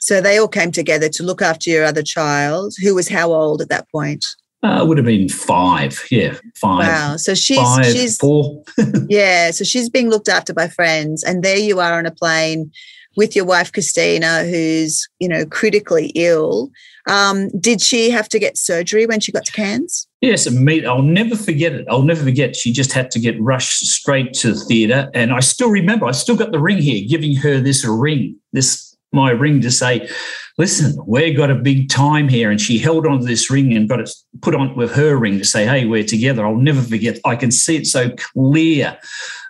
So 0.00 0.20
they 0.20 0.36
all 0.36 0.48
came 0.48 0.70
together 0.70 1.08
to 1.08 1.22
look 1.22 1.40
after 1.40 1.70
your 1.70 1.84
other 1.84 2.02
child, 2.02 2.74
who 2.82 2.94
was 2.94 3.08
how 3.08 3.32
old 3.32 3.62
at 3.62 3.70
that 3.70 3.90
point? 3.90 4.26
Uh, 4.62 4.82
it 4.82 4.86
would 4.86 4.98
have 4.98 5.06
been 5.06 5.30
five, 5.30 6.04
yeah, 6.10 6.34
five, 6.56 6.86
Wow. 6.86 7.16
So 7.16 7.34
she's 7.34 7.58
five, 7.58 7.86
she's 7.86 8.18
four. 8.18 8.62
yeah, 9.08 9.50
so 9.50 9.64
she's 9.64 9.88
being 9.88 10.10
looked 10.10 10.28
after 10.28 10.52
by 10.52 10.68
friends, 10.68 11.22
and 11.24 11.42
there 11.42 11.58
you 11.58 11.80
are 11.80 11.98
on 11.98 12.04
a 12.04 12.10
plane 12.10 12.70
with 13.16 13.36
your 13.36 13.44
wife 13.44 13.72
Christina, 13.72 14.44
who's 14.44 15.08
you 15.18 15.28
know 15.28 15.44
critically 15.46 16.12
ill. 16.14 16.70
Um, 17.06 17.50
did 17.60 17.82
she 17.82 18.10
have 18.10 18.28
to 18.30 18.38
get 18.38 18.56
surgery 18.56 19.06
when 19.06 19.20
she 19.20 19.30
got 19.30 19.44
to 19.44 19.52
Cairns? 19.52 20.08
Yes, 20.20 20.50
me, 20.50 20.86
I'll 20.86 21.02
never 21.02 21.36
forget 21.36 21.72
it. 21.72 21.86
I'll 21.90 22.02
never 22.02 22.24
forget. 22.24 22.56
She 22.56 22.72
just 22.72 22.92
had 22.92 23.10
to 23.10 23.20
get 23.20 23.40
rushed 23.40 23.84
straight 23.84 24.32
to 24.34 24.52
the 24.52 24.60
theatre, 24.60 25.10
and 25.14 25.32
I 25.32 25.40
still 25.40 25.70
remember. 25.70 26.06
I 26.06 26.12
still 26.12 26.36
got 26.36 26.52
the 26.52 26.60
ring 26.60 26.78
here, 26.78 27.06
giving 27.08 27.36
her 27.36 27.60
this 27.60 27.84
ring, 27.84 28.36
this 28.52 28.96
my 29.12 29.30
ring 29.30 29.60
to 29.60 29.70
say, 29.70 30.08
"Listen, 30.58 30.96
we've 31.06 31.36
got 31.36 31.50
a 31.50 31.54
big 31.54 31.88
time 31.88 32.28
here." 32.28 32.50
And 32.50 32.60
she 32.60 32.78
held 32.78 33.06
on 33.06 33.20
to 33.20 33.24
this 33.24 33.50
ring 33.50 33.74
and 33.76 33.88
got 33.88 34.00
it 34.00 34.10
put 34.40 34.54
on 34.54 34.76
with 34.76 34.92
her 34.92 35.16
ring 35.16 35.38
to 35.38 35.44
say, 35.44 35.66
"Hey, 35.66 35.84
we're 35.84 36.04
together." 36.04 36.44
I'll 36.46 36.56
never 36.56 36.82
forget. 36.82 37.18
I 37.24 37.36
can 37.36 37.50
see 37.50 37.76
it 37.76 37.86
so 37.86 38.10
clear 38.10 38.98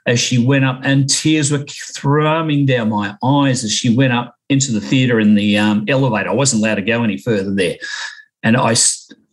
as 0.07 0.21
she 0.21 0.45
went 0.45 0.65
up, 0.65 0.81
and 0.83 1.09
tears 1.09 1.51
were 1.51 1.65
thrumming 1.97 2.67
down 2.67 2.91
my 2.91 3.17
eyes 3.25 3.65
as 3.65 3.73
she 3.73 3.95
went 3.95 4.13
up 4.13 4.35
into 4.49 4.73
the 4.73 4.81
theatre 4.81 5.19
in 5.19 5.35
the 5.35 5.57
um, 5.57 5.85
elevator. 5.89 6.31
I 6.31 6.35
wasn't 6.35 6.63
allowed 6.63 6.75
to 6.77 6.83
go 6.83 7.03
any 7.03 7.17
further 7.17 7.55
there. 7.55 7.77
And 8.43 8.59
I 8.59 8.75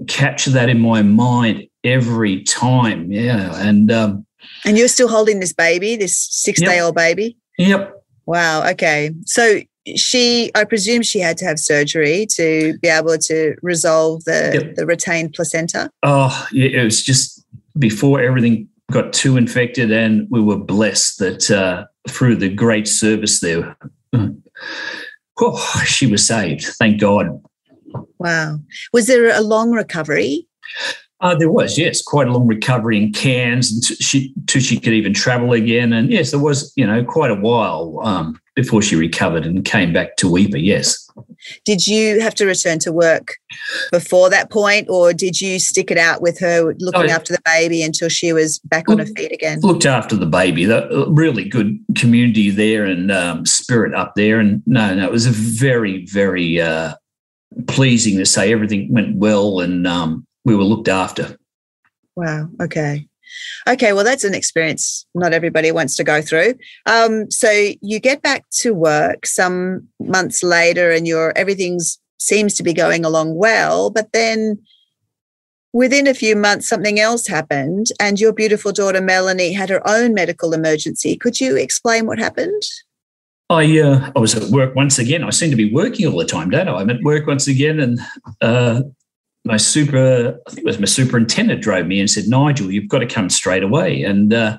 capture 0.07 0.51
that 0.51 0.69
in 0.69 0.79
my 0.79 1.01
mind 1.01 1.67
every 1.83 2.43
time. 2.43 3.11
Yeah. 3.11 3.51
And 3.57 3.91
um, 3.91 4.25
And 4.65 4.77
you're 4.77 4.87
still 4.87 5.09
holding 5.09 5.41
this 5.41 5.51
baby, 5.51 5.97
this 5.97 6.17
six 6.17 6.61
day 6.61 6.79
old 6.79 6.95
baby. 6.95 7.37
yep. 7.57 8.01
Wow. 8.25 8.69
Okay. 8.69 9.11
So 9.25 9.59
she, 9.95 10.51
I 10.55 10.63
presume 10.63 11.01
she 11.01 11.19
had 11.19 11.37
to 11.37 11.45
have 11.45 11.59
surgery 11.59 12.25
to 12.35 12.77
be 12.81 12.87
able 12.87 13.17
to 13.17 13.55
resolve 13.61 14.23
the 14.25 14.51
Yep. 14.53 14.75
the 14.75 14.85
retained 14.85 15.33
placenta. 15.33 15.89
Oh, 16.03 16.47
yeah, 16.51 16.81
it 16.81 16.83
was 16.83 17.03
just 17.03 17.43
before 17.79 18.21
everything 18.21 18.67
got 18.91 19.13
too 19.13 19.37
infected, 19.37 19.91
and 19.91 20.27
we 20.29 20.41
were 20.41 20.57
blessed 20.57 21.19
that 21.19 21.49
uh, 21.49 21.85
through 22.09 22.35
the 22.35 22.49
great 22.49 22.87
service 22.87 23.39
there, 23.39 23.75
oh, 25.39 25.83
she 25.85 26.07
was 26.07 26.27
saved. 26.27 26.65
Thank 26.79 26.99
God. 26.99 27.41
Wow. 28.19 28.59
Was 28.93 29.07
there 29.07 29.35
a 29.35 29.41
long 29.41 29.71
recovery? 29.71 30.47
Uh, 31.21 31.35
there 31.35 31.51
was, 31.51 31.77
yes, 31.77 32.01
quite 32.01 32.27
a 32.27 32.31
long 32.31 32.47
recovery 32.47 32.97
in 32.97 33.13
Cairns 33.13 33.71
until 33.71 33.95
she, 33.97 34.33
till 34.47 34.61
she 34.61 34.79
could 34.79 34.93
even 34.93 35.13
travel 35.13 35.53
again. 35.53 35.93
And 35.93 36.09
yes, 36.09 36.31
there 36.31 36.39
was, 36.39 36.73
you 36.75 36.85
know, 36.85 37.03
quite 37.03 37.29
a 37.29 37.35
while 37.35 37.99
um, 38.03 38.39
before 38.55 38.81
she 38.81 38.95
recovered 38.95 39.45
and 39.45 39.63
came 39.63 39.93
back 39.93 40.17
to 40.17 40.27
Weipa, 40.27 40.63
yes. 40.63 41.07
Did 41.63 41.85
you 41.85 42.19
have 42.21 42.33
to 42.35 42.45
return 42.45 42.79
to 42.79 42.91
work 42.91 43.35
before 43.91 44.29
that 44.29 44.49
point, 44.49 44.87
or 44.89 45.13
did 45.13 45.39
you 45.41 45.59
stick 45.59 45.91
it 45.91 45.97
out 45.97 46.21
with 46.21 46.39
her 46.39 46.73
looking 46.79 47.09
Oh, 47.09 47.13
after 47.13 47.33
the 47.33 47.41
baby 47.45 47.83
until 47.83 48.09
she 48.09 48.33
was 48.33 48.59
back 48.59 48.89
on 48.89 48.99
her 48.99 49.05
feet 49.05 49.31
again? 49.31 49.59
looked 49.61 49.85
after 49.85 50.15
the 50.15 50.25
baby. 50.25 50.65
The 50.65 51.05
really 51.09 51.47
good 51.47 51.77
community 51.95 52.49
there 52.49 52.85
and 52.85 53.11
um, 53.11 53.45
spirit 53.45 53.93
up 53.93 54.13
there. 54.15 54.39
And 54.39 54.63
no, 54.65 54.95
no, 54.95 55.05
it 55.05 55.11
was 55.11 55.25
a 55.25 55.31
very, 55.31 56.05
very 56.05 56.59
uh, 56.61 56.95
pleasing 57.67 58.17
to 58.17 58.25
say 58.25 58.51
everything 58.51 58.91
went 58.91 59.15
well 59.15 59.59
and 59.59 59.85
um, 59.85 60.25
we 60.45 60.55
were 60.55 60.63
looked 60.63 60.87
after. 60.87 61.37
Wow. 62.15 62.49
Okay. 62.61 63.07
Okay. 63.67 63.93
Well, 63.93 64.03
that's 64.03 64.23
an 64.23 64.33
experience 64.33 65.05
not 65.15 65.33
everybody 65.33 65.71
wants 65.71 65.95
to 65.95 66.03
go 66.03 66.21
through. 66.21 66.55
Um, 66.85 67.31
so 67.31 67.49
you 67.81 67.99
get 67.99 68.21
back 68.21 68.45
to 68.59 68.73
work 68.73 69.25
some 69.25 69.87
months 69.99 70.43
later, 70.43 70.91
and 70.91 71.07
your 71.07 71.37
everything's 71.37 71.99
seems 72.19 72.53
to 72.55 72.63
be 72.63 72.73
going 72.73 73.05
along 73.05 73.35
well, 73.35 73.89
but 73.89 74.11
then. 74.13 74.59
Within 75.73 76.05
a 76.05 76.13
few 76.13 76.35
months, 76.35 76.67
something 76.67 76.99
else 76.99 77.27
happened, 77.27 77.93
and 77.97 78.19
your 78.19 78.33
beautiful 78.33 78.73
daughter 78.73 78.99
Melanie 78.99 79.53
had 79.53 79.69
her 79.69 79.81
own 79.87 80.13
medical 80.13 80.53
emergency. 80.53 81.15
Could 81.15 81.39
you 81.39 81.55
explain 81.55 82.05
what 82.07 82.19
happened? 82.19 82.61
I 83.49 83.79
uh, 83.79 84.11
I 84.15 84.19
was 84.19 84.35
at 84.35 84.49
work 84.49 84.75
once 84.75 84.97
again. 84.97 85.23
I 85.23 85.29
seem 85.29 85.49
to 85.49 85.55
be 85.55 85.73
working 85.73 86.07
all 86.07 86.17
the 86.17 86.25
time, 86.25 86.49
don't 86.49 86.67
I? 86.67 86.73
I'm 86.73 86.89
at 86.89 87.01
work 87.03 87.27
once 87.27 87.47
again, 87.47 87.79
and 87.79 87.99
uh, 88.41 88.81
my 89.43 89.57
super, 89.57 90.39
I 90.47 90.49
think 90.49 90.59
it 90.59 90.65
was 90.65 90.79
my 90.79 90.85
superintendent, 90.85 91.61
drove 91.61 91.87
me 91.87 91.99
and 91.99 92.09
said, 92.09 92.25
"Nigel, 92.27 92.71
you've 92.71 92.89
got 92.89 92.99
to 92.99 93.07
come 93.07 93.29
straight 93.29 93.63
away." 93.63 94.03
And 94.03 94.33
uh, 94.33 94.57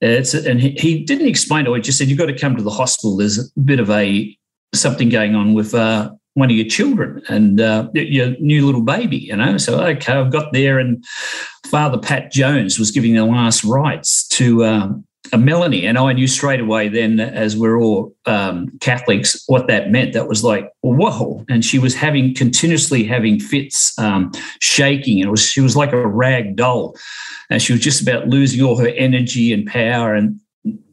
it's 0.00 0.32
and 0.34 0.60
he, 0.60 0.70
he 0.70 1.04
didn't 1.04 1.28
explain 1.28 1.66
it. 1.66 1.74
He 1.74 1.80
just 1.80 1.98
said, 1.98 2.08
"You've 2.08 2.18
got 2.18 2.26
to 2.26 2.38
come 2.38 2.56
to 2.56 2.62
the 2.62 2.70
hospital. 2.70 3.16
There's 3.16 3.38
a 3.38 3.60
bit 3.60 3.80
of 3.80 3.90
a 3.90 4.36
something 4.74 5.08
going 5.08 5.34
on 5.34 5.52
with 5.52 5.74
uh, 5.74 6.10
one 6.34 6.50
of 6.50 6.56
your 6.56 6.66
children 6.66 7.22
and 7.28 7.60
uh, 7.60 7.88
your 7.92 8.36
new 8.40 8.64
little 8.64 8.82
baby." 8.82 9.18
You 9.18 9.36
know, 9.36 9.58
so 9.58 9.80
okay, 9.80 10.14
I've 10.14 10.32
got 10.32 10.52
there, 10.52 10.78
and 10.78 11.04
Father 11.66 11.98
Pat 11.98 12.32
Jones 12.32 12.78
was 12.78 12.90
giving 12.90 13.14
the 13.14 13.24
last 13.24 13.64
rites 13.64 14.26
to. 14.28 14.64
Um, 14.64 15.04
Melanie, 15.36 15.86
and 15.86 15.98
I 15.98 16.12
knew 16.12 16.26
straight 16.26 16.60
away 16.60 16.88
then, 16.88 17.20
as 17.20 17.56
we're 17.56 17.78
all 17.78 18.14
um, 18.26 18.70
Catholics, 18.80 19.42
what 19.46 19.68
that 19.68 19.90
meant. 19.90 20.12
That 20.12 20.28
was 20.28 20.42
like, 20.42 20.72
whoa! 20.80 21.44
And 21.48 21.64
she 21.64 21.78
was 21.78 21.94
having 21.94 22.34
continuously 22.34 23.04
having 23.04 23.38
fits, 23.38 23.96
um, 23.98 24.32
shaking, 24.60 25.20
and 25.20 25.28
it 25.28 25.30
was 25.30 25.44
she 25.46 25.60
was 25.60 25.76
like 25.76 25.92
a 25.92 26.06
rag 26.06 26.56
doll, 26.56 26.96
and 27.50 27.62
she 27.62 27.72
was 27.72 27.82
just 27.82 28.02
about 28.02 28.28
losing 28.28 28.62
all 28.62 28.76
her 28.78 28.88
energy 28.88 29.52
and 29.52 29.66
power. 29.66 30.14
And 30.14 30.40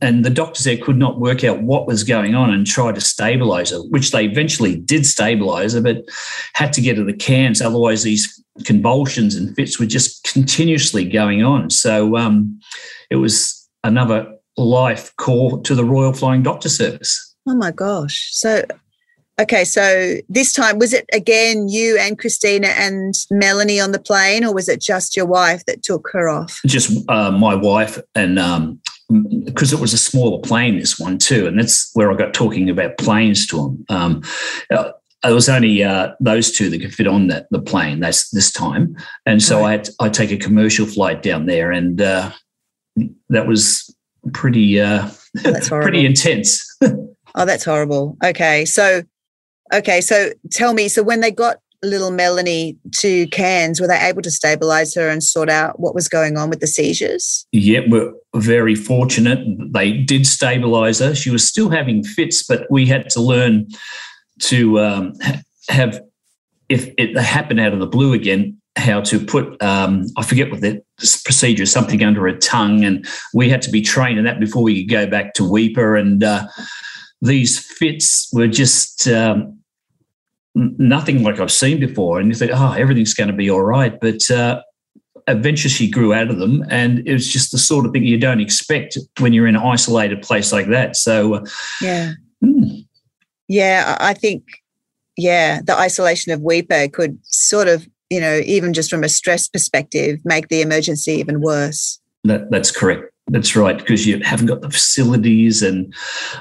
and 0.02 0.24
the 0.24 0.30
doctors 0.30 0.66
there 0.66 0.78
could 0.78 0.98
not 0.98 1.20
work 1.20 1.44
out 1.44 1.64
what 1.64 1.88
was 1.88 2.04
going 2.04 2.36
on 2.36 2.54
and 2.54 2.68
try 2.68 2.92
to 2.92 3.02
stabilize 3.02 3.72
her, 3.72 3.80
which 3.90 4.12
they 4.12 4.26
eventually 4.26 4.76
did 4.76 5.06
stabilize 5.06 5.74
her, 5.74 5.82
but 5.82 6.04
had 6.54 6.74
to 6.74 6.82
get 6.82 6.98
her 6.98 7.04
the 7.04 7.14
Cairns. 7.14 7.62
Otherwise, 7.62 8.04
these 8.04 8.44
convulsions 8.66 9.36
and 9.36 9.56
fits 9.56 9.80
were 9.80 9.86
just 9.86 10.24
continuously 10.32 11.06
going 11.06 11.44
on. 11.44 11.70
So 11.70 12.18
um, 12.18 12.60
it 13.10 13.18
was 13.18 13.57
another 13.88 14.28
life 14.58 15.16
call 15.18 15.62
to 15.62 15.76
the 15.76 15.86
Royal 15.86 16.14
Flying 16.14 16.44
Doctor 16.44 16.70
Service. 16.70 17.36
Oh 17.48 17.56
my 17.56 17.72
gosh. 17.72 18.30
So, 18.32 18.64
okay. 19.40 19.64
So 19.64 20.18
this 20.28 20.52
time, 20.52 20.80
was 20.80 20.94
it 20.94 21.06
again 21.14 21.70
you 21.70 21.98
and 21.98 22.20
Christina 22.20 22.68
and 22.68 23.14
Melanie 23.32 23.80
on 23.80 23.92
the 23.92 24.00
plane, 24.00 24.44
or 24.44 24.54
was 24.54 24.68
it 24.68 24.82
just 24.82 25.16
your 25.16 25.26
wife 25.26 25.66
that 25.66 25.84
took 25.84 26.10
her 26.12 26.28
off? 26.28 26.60
Just 26.66 27.10
uh, 27.10 27.32
my 27.32 27.56
wife 27.56 28.00
and 28.16 28.38
um, 28.38 28.82
because 29.46 29.72
it 29.72 29.80
was 29.80 29.94
a 29.94 29.98
smaller 29.98 30.42
plane, 30.42 30.78
this 30.78 31.00
one 31.00 31.18
too, 31.18 31.48
and 31.48 31.58
that's 31.58 31.90
where 31.94 32.12
I 32.12 32.16
got 32.16 32.34
talking 32.34 32.70
about 32.70 32.98
planes 32.98 33.48
to 33.48 33.56
them. 33.56 33.86
Um, 33.90 34.24
uh, 34.70 34.92
it 35.24 35.32
was 35.32 35.50
only 35.50 35.84
uh, 35.84 36.12
those 36.20 36.52
two 36.52 36.70
that 36.70 36.80
could 36.80 36.94
fit 36.94 37.08
on 37.08 37.28
that 37.28 37.48
the 37.50 37.62
plane. 37.62 38.02
That's 38.02 38.30
this 38.32 38.52
time, 38.52 38.96
and 39.26 39.42
so 39.42 39.64
I 39.64 39.72
had 39.72 39.90
I 40.00 40.10
take 40.10 40.32
a 40.32 40.38
commercial 40.38 40.86
flight 40.86 41.24
down 41.24 41.46
there, 41.46 41.72
and 41.72 42.02
uh, 42.02 42.32
that 43.30 43.48
was 43.48 43.94
pretty 44.34 44.80
uh, 44.80 45.10
That's 45.34 45.70
pretty 45.70 46.06
intense. 46.06 46.64
Oh, 47.36 47.46
that's 47.46 47.66
horrible. 47.66 48.18
Okay. 48.24 48.66
So, 48.66 49.04
okay. 49.72 50.02
So 50.02 50.32
tell 50.50 50.74
me, 50.74 50.88
so 50.88 51.04
when 51.04 51.20
they 51.20 51.30
got 51.30 51.58
little 51.84 52.10
Melanie 52.10 52.78
to 53.00 53.28
Cairns, 53.28 53.80
were 53.80 53.88
they 53.88 54.00
able 54.00 54.24
to 54.24 54.32
stabilize 54.32 54.96
her 54.96 55.08
and 55.08 55.24
sort 55.24 55.48
out 55.48 55.80
what 55.80 55.94
was 55.94 56.08
going 56.08 56.36
on 56.36 56.50
with 56.50 56.62
the 56.62 56.68
seizures? 56.68 57.46
Yeah, 57.52 57.82
we're 57.88 58.12
very 58.36 58.74
fortunate. 58.74 59.40
They 59.72 59.94
did 59.94 60.26
stabilize 60.26 60.98
her. 60.98 61.14
She 61.14 61.30
was 61.30 61.48
still 61.48 61.70
having 61.70 62.04
fits, 62.04 62.44
but 62.44 62.66
we 62.72 62.88
had 62.88 63.10
to 63.12 63.22
learn 63.22 63.68
to 64.40 64.80
um, 64.80 65.14
have 65.70 66.02
if 66.70 66.92
it 66.98 67.18
happened 67.18 67.60
out 67.60 67.74
of 67.74 67.80
the 67.80 67.88
blue 67.88 68.14
again, 68.14 68.57
how 68.78 69.02
to 69.02 69.20
put 69.20 69.62
um, 69.62 70.06
I 70.18 70.24
forget 70.24 70.52
what 70.52 70.62
the 70.62 70.82
procedure 70.98 71.64
is, 71.64 71.72
something 71.72 72.04
under 72.04 72.28
a 72.28 72.38
tongue, 72.38 72.86
and 72.86 73.06
we 73.34 73.50
had 73.50 73.62
to 73.64 73.72
be 73.72 73.82
trained 73.82 74.20
in 74.20 74.26
that 74.26 74.40
before 74.40 74.64
we 74.64 74.84
could 74.84 74.92
go 74.92 75.08
back 75.08 75.34
to 75.36 75.44
Weipa. 75.44 76.00
And 76.00 76.24
uh, 76.24 76.48
these 77.22 77.60
fits 77.60 78.30
were 78.34 78.48
just 78.48 79.08
um, 79.08 79.60
nothing 80.56 81.24
like 81.24 81.40
I've 81.40 81.52
seen 81.52 81.80
before. 81.80 82.20
And 82.20 82.30
you 82.30 82.36
think, 82.36 82.52
oh, 82.54 82.74
everything's 82.74 83.14
going 83.14 83.30
to 83.30 83.36
be 83.36 83.50
all 83.50 83.64
right, 83.64 84.00
but 84.00 84.30
uh, 84.30 84.62
eventually 85.28 85.70
she 85.70 85.90
grew 85.90 86.14
out 86.14 86.30
of 86.30 86.38
them, 86.38 86.64
and 86.70 87.08
it 87.08 87.14
was 87.14 87.28
just 87.28 87.52
the 87.52 87.58
sort 87.58 87.86
of 87.86 87.92
thing 87.92 88.04
you 88.04 88.20
don't 88.20 88.42
expect 88.42 88.98
when 89.20 89.34
you're 89.34 89.48
in 89.48 89.56
an 89.56 89.62
isolated 89.62 90.22
place 90.22 90.52
like 90.54 90.68
that. 90.68 90.96
So, 90.96 91.36
uh, 91.36 91.46
yeah, 91.82 92.14
mm. 92.44 92.86
yeah, 93.48 93.98
I 94.00 94.14
think. 94.14 94.44
Yeah, 95.20 95.62
the 95.64 95.76
isolation 95.76 96.32
of 96.32 96.42
Weipa 96.42 96.94
could 96.94 97.18
sort 97.24 97.68
of 97.68 97.88
you 98.10 98.20
know, 98.20 98.42
even 98.46 98.74
just 98.74 98.90
from 98.90 99.04
a 99.04 99.10
stress 99.10 99.48
perspective, 99.48 100.20
make 100.24 100.48
the 100.48 100.62
emergency 100.62 101.14
even 101.14 101.42
worse. 101.42 102.00
That, 102.24 102.50
that's 102.52 102.72
correct. 102.72 103.12
That's 103.28 103.56
right, 103.56 103.78
because 103.78 104.08
you 104.08 104.22
haven't 104.24 104.46
got 104.46 104.62
the 104.62 104.70
facilities. 104.70 105.62
And 105.62 105.94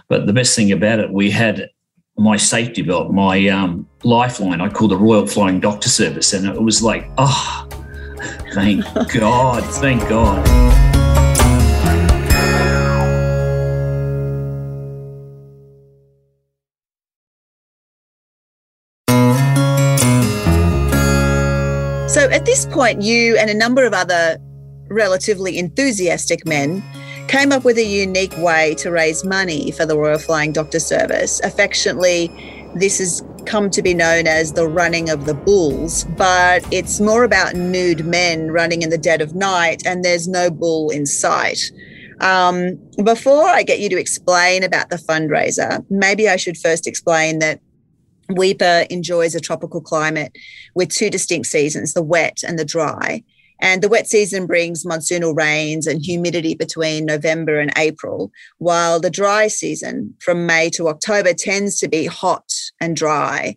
but 0.08 0.26
the 0.26 0.32
best 0.32 0.54
thing 0.54 0.70
about 0.70 1.00
it, 1.00 1.12
we 1.12 1.30
had 1.30 1.68
my 2.16 2.36
safety 2.36 2.82
belt, 2.82 3.12
my 3.12 3.48
um, 3.48 3.88
lifeline. 4.04 4.60
I 4.60 4.68
called 4.68 4.92
the 4.92 4.96
Royal 4.96 5.26
Flying 5.26 5.60
Doctor 5.60 5.88
Service, 5.88 6.32
and 6.32 6.46
it 6.46 6.62
was 6.62 6.82
like, 6.82 7.10
oh, 7.18 7.68
thank 8.54 8.84
God, 9.12 9.64
thank 9.64 10.00
God. 10.08 10.95
This 22.56 22.74
point, 22.74 23.02
you 23.02 23.36
and 23.36 23.50
a 23.50 23.54
number 23.54 23.84
of 23.84 23.92
other 23.92 24.38
relatively 24.88 25.58
enthusiastic 25.58 26.46
men 26.46 26.82
came 27.28 27.52
up 27.52 27.64
with 27.64 27.76
a 27.76 27.84
unique 27.84 28.34
way 28.38 28.74
to 28.76 28.90
raise 28.90 29.26
money 29.26 29.70
for 29.72 29.84
the 29.84 29.94
Royal 29.94 30.18
Flying 30.18 30.52
Doctor 30.52 30.80
Service. 30.80 31.38
Affectionately, 31.44 32.30
this 32.74 32.96
has 32.98 33.22
come 33.44 33.68
to 33.68 33.82
be 33.82 33.92
known 33.92 34.26
as 34.26 34.52
the 34.52 34.66
running 34.66 35.10
of 35.10 35.26
the 35.26 35.34
bulls, 35.34 36.04
but 36.16 36.64
it's 36.72 36.98
more 36.98 37.24
about 37.24 37.52
nude 37.54 38.06
men 38.06 38.50
running 38.50 38.80
in 38.80 38.88
the 38.88 38.96
dead 38.96 39.20
of 39.20 39.34
night, 39.34 39.82
and 39.84 40.02
there's 40.02 40.26
no 40.26 40.50
bull 40.50 40.88
in 40.88 41.04
sight. 41.04 41.60
Um, 42.22 42.78
before 43.04 43.46
I 43.46 43.64
get 43.64 43.80
you 43.80 43.90
to 43.90 44.00
explain 44.00 44.64
about 44.64 44.88
the 44.88 44.96
fundraiser, 44.96 45.84
maybe 45.90 46.26
I 46.26 46.36
should 46.36 46.56
first 46.56 46.86
explain 46.86 47.38
that 47.40 47.60
Weipa 48.30 48.86
enjoys 48.88 49.34
a 49.34 49.40
tropical 49.40 49.80
climate 49.80 50.36
with 50.74 50.90
two 50.90 51.10
distinct 51.10 51.48
seasons, 51.48 51.92
the 51.92 52.02
wet 52.02 52.42
and 52.46 52.58
the 52.58 52.64
dry. 52.64 53.22
And 53.60 53.82
the 53.82 53.88
wet 53.88 54.06
season 54.06 54.46
brings 54.46 54.84
monsoonal 54.84 55.34
rains 55.34 55.86
and 55.86 56.04
humidity 56.04 56.54
between 56.54 57.06
November 57.06 57.58
and 57.58 57.72
April, 57.76 58.30
while 58.58 59.00
the 59.00 59.10
dry 59.10 59.48
season 59.48 60.14
from 60.20 60.46
May 60.46 60.68
to 60.70 60.88
October 60.88 61.32
tends 61.32 61.78
to 61.78 61.88
be 61.88 62.06
hot 62.06 62.52
and 62.80 62.94
dry. 62.94 63.56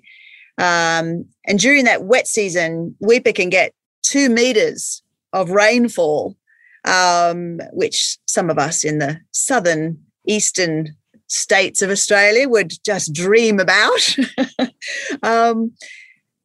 Um, 0.58 1.26
and 1.46 1.60
during 1.60 1.86
that 1.86 2.04
wet 2.04 2.28
season, 2.28 2.96
Weipa 3.04 3.36
can 3.36 3.50
get 3.50 3.74
two 4.02 4.30
meters 4.30 5.04
of 5.34 5.52
rainfall, 5.52 6.38
um, 6.86 7.60
which 7.72 8.18
some 8.26 8.50
of 8.50 8.58
us 8.58 8.84
in 8.84 9.00
the 9.00 9.20
southern 9.32 9.98
eastern 10.26 10.96
states 11.30 11.82
of 11.82 11.90
Australia 11.90 12.50
would 12.50 12.74
just 12.84 13.14
dream 13.14 13.60
about. 13.60 14.16
um, 15.24 15.72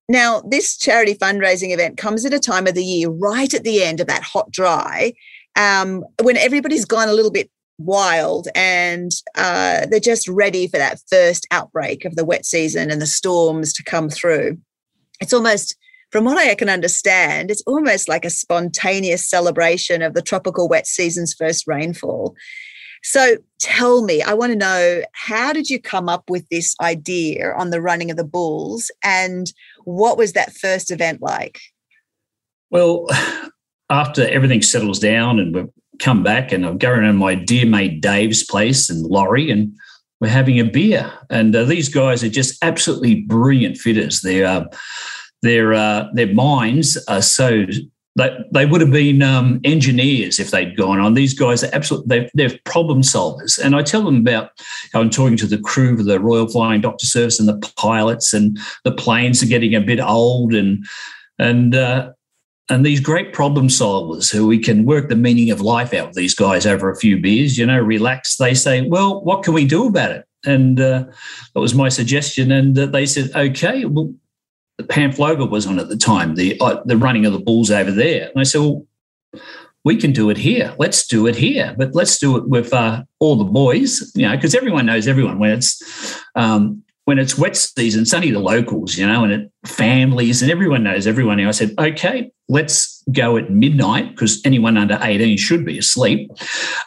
now, 0.09 0.43
this 0.47 0.77
charity 0.77 1.15
fundraising 1.15 1.73
event 1.73 1.97
comes 1.97 2.25
at 2.25 2.35
a 2.35 2.39
time 2.39 2.67
of 2.67 2.75
the 2.75 2.85
year 2.85 3.09
right 3.09 3.53
at 3.53 3.65
the 3.65 3.83
end 3.83 4.01
of 4.01 4.07
that 4.07 4.23
hot 4.23 4.51
dry, 4.51 5.15
um, 5.57 6.05
when 6.23 6.37
everybody's 6.37 6.85
gone 6.85 7.09
a 7.09 7.15
little 7.15 7.31
bit 7.31 7.51
wild 7.79 8.49
and 8.55 9.11
uh, 9.37 9.87
they're 9.87 10.01
just 10.01 10.29
ready 10.29 10.69
for 10.69 10.79
that 10.79 11.01
first 11.09 11.47
outbreak 11.51 12.05
of 12.05 12.17
the 12.17 12.25
wet 12.25 12.45
season 12.45 12.91
and 12.91 13.01
the 13.01 13.07
storms 13.07 13.73
to 13.73 13.83
come 13.83 14.09
through. 14.09 14.59
It's 15.21 15.33
almost, 15.33 15.77
from 16.11 16.25
what 16.25 16.39
I 16.39 16.55
can 16.55 16.69
understand, 16.69 17.51
it's 17.51 17.63
almost 17.67 18.09
like 18.09 18.25
a 18.25 18.31
spontaneous 18.31 19.29
celebration 19.29 20.03
of 20.03 20.15
the 20.15 20.23
tropical 20.23 20.69
wet 20.69 20.87
season's 20.87 21.35
first 21.35 21.67
rainfall. 21.67 22.37
So 23.05 23.37
tell 23.61 24.03
me, 24.03 24.23
I 24.23 24.33
want 24.33 24.53
to 24.53 24.59
know 24.59 25.03
how 25.13 25.53
did 25.53 25.69
you 25.69 25.81
come 25.81 26.09
up 26.09 26.29
with 26.31 26.49
this 26.49 26.75
idea 26.81 27.53
on 27.53 27.69
the 27.69 27.83
running 27.83 28.11
of 28.11 28.17
the 28.17 28.25
bulls 28.25 28.91
and 29.05 29.53
what 29.85 30.17
was 30.17 30.33
that 30.33 30.55
first 30.55 30.91
event 30.91 31.21
like? 31.21 31.61
Well, 32.71 33.07
after 33.91 34.27
everything 34.29 34.63
settles 34.63 34.99
down 34.99 35.39
and 35.39 35.55
we've 35.55 35.69
come 35.99 36.23
back 36.23 36.51
and 36.51 36.65
I'm 36.65 36.79
going 36.79 37.01
around 37.01 37.19
my 37.19 37.35
dear 37.35 37.67
mate 37.67 38.01
Dave's 38.01 38.43
place 38.43 38.89
and 38.89 39.05
Laurie 39.05 39.51
and 39.51 39.77
we're 40.21 40.29
having 40.29 40.59
a 40.59 40.65
beer. 40.65 41.13
And 41.29 41.55
uh, 41.55 41.65
these 41.65 41.91
guys 41.91 42.25
are 42.25 42.31
just 42.31 42.57
absolutely 42.65 43.21
brilliant 43.23 43.77
fitters. 43.77 44.23
Their 44.23 44.47
uh, 44.47 44.65
their 45.43 45.75
uh, 45.75 46.09
their 46.15 46.33
minds 46.33 46.97
are 47.07 47.21
so 47.21 47.67
they, 48.17 48.37
they 48.53 48.67
would 48.67 48.81
have 48.81 48.93
been 48.93 49.23
um, 49.23 49.61
engineers 49.65 50.39
if 50.39 50.51
they'd 50.51 50.77
gone 50.77 51.01
on. 51.01 51.15
These 51.15 51.35
guys 51.35 51.65
are 51.65 51.71
absolutely, 51.73 52.09
they're, 52.09 52.31
they're, 52.35 52.59
problem 52.65 53.03
solvers. 53.03 53.59
And 53.59 53.75
I 53.75 53.83
tell 53.83 54.03
them 54.03 54.19
about 54.19 54.51
how 54.93 55.01
I'm 55.01 55.11
talking 55.11 55.37
to 55.39 55.47
the 55.47 55.59
crew 55.59 55.95
of 55.95 56.05
the 56.05 56.21
Royal 56.21 56.49
Flying 56.49 56.81
Doctor 56.81 57.07
Service 57.07 57.41
and 57.41 57.49
the 57.49 57.59
pilots, 57.77 58.33
and 58.33 58.59
the 58.85 58.93
planes 58.93 59.43
are 59.43 59.47
getting 59.47 59.75
a 59.75 59.81
bit 59.81 60.01
old, 60.01 60.55
and, 60.55 60.85
and, 61.39 61.75
uh, 61.75 62.13
and 62.71 62.87
these 62.87 63.01
great 63.01 63.33
problem 63.33 63.69
solvers 63.69 64.33
who 64.33 64.47
we 64.47 64.59
can 64.59 64.87
work 64.87 65.09
the 65.09 65.17
meaning 65.17 65.51
of 65.51 65.61
life 65.61 65.93
out 65.93 66.09
with 66.09 66.17
these 66.17 66.35
guys 66.35 66.67
over 66.67 66.91
a 66.91 66.97
few 66.97 67.21
beers, 67.21 67.59
you 67.59 67.67
know, 67.67 67.79
relax. 67.79 68.37
They 68.37 68.55
say, 68.55 68.83
well, 68.83 69.23
what 69.23 69.43
can 69.43 69.53
we 69.53 69.67
do 69.67 69.87
about 69.87 70.13
it? 70.13 70.25
And 70.47 70.81
uh, 70.81 71.05
that 71.55 71.61
was 71.61 71.75
my 71.75 71.89
suggestion. 71.89 72.51
And 72.53 72.79
uh, 72.79 72.87
they 72.87 73.07
said, 73.07 73.31
okay, 73.35 73.85
well, 73.85 74.15
Pamplona 74.83 75.47
was 75.47 75.67
on 75.67 75.79
at 75.79 75.89
the 75.89 75.97
time, 75.97 76.35
the 76.35 76.59
uh, 76.61 76.83
the 76.85 76.97
running 76.97 77.27
of 77.27 77.33
the 77.33 77.39
bulls 77.39 77.71
over 77.71 77.93
there. 77.93 78.29
And 78.29 78.41
I 78.41 78.43
said, 78.43 78.61
well, 78.61 78.87
we 79.85 79.97
can 79.97 80.13
do 80.13 80.31
it 80.31 80.37
here. 80.37 80.75
Let's 80.79 81.07
do 81.07 81.27
it 81.27 81.37
here, 81.37 81.75
but 81.79 81.95
let's 81.95 82.19
do 82.19 82.37
it 82.37 82.49
with 82.49 82.73
uh, 82.73 83.05
all 83.21 83.37
the 83.37 83.45
boys, 83.45 84.11
you 84.15 84.27
know, 84.27 84.35
because 84.35 84.55
everyone 84.55 84.87
knows 84.87 85.07
everyone 85.07 85.39
when 85.39 85.51
it's 85.51 86.21
um, 86.35 86.83
when 87.05 87.19
it's 87.19 87.39
wet 87.39 87.57
season. 87.57 88.03
It's 88.03 88.15
only 88.15 88.31
the 88.31 88.41
locals, 88.41 88.97
you 88.97 89.07
know, 89.07 89.25
and 89.25 89.33
it, 89.33 89.53
families 89.67 90.43
and 90.43 90.51
everyone 90.51 90.83
knows 90.83 91.07
everyone. 91.07 91.39
And 91.39 91.49
I 91.49 91.53
said, 91.53 91.75
okay, 91.79 92.33
let's 92.49 93.05
go 93.13 93.37
at 93.37 93.51
midnight 93.51 94.11
because 94.11 94.41
anyone 94.45 94.77
under 94.77 94.99
eighteen 95.03 95.37
should 95.37 95.65
be 95.65 95.79
asleep. 95.79 96.31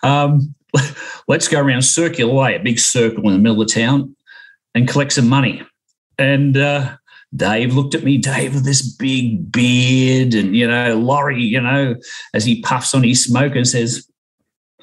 Um, 0.03 0.55
let's 1.27 1.47
go 1.47 1.61
around 1.61 1.83
circular 1.83 2.33
way, 2.33 2.55
a 2.55 2.59
big 2.59 2.79
circle 2.79 3.27
in 3.27 3.33
the 3.33 3.39
middle 3.39 3.61
of 3.61 3.71
town, 3.71 4.15
and 4.73 4.87
collect 4.87 5.13
some 5.13 5.29
money. 5.29 5.61
And 6.17 6.57
uh, 6.57 6.97
Dave 7.35 7.73
looked 7.75 7.93
at 7.93 8.03
me, 8.03 8.17
Dave 8.17 8.53
with 8.53 8.65
this 8.65 8.81
big 8.81 9.51
beard, 9.51 10.33
and 10.33 10.55
you 10.55 10.67
know, 10.67 10.97
Laurie, 10.97 11.43
you 11.43 11.59
know, 11.59 11.95
as 12.33 12.45
he 12.45 12.61
puffs 12.61 12.93
on 12.95 13.03
his 13.03 13.23
smoke 13.23 13.55
and 13.55 13.67
says, 13.67 14.07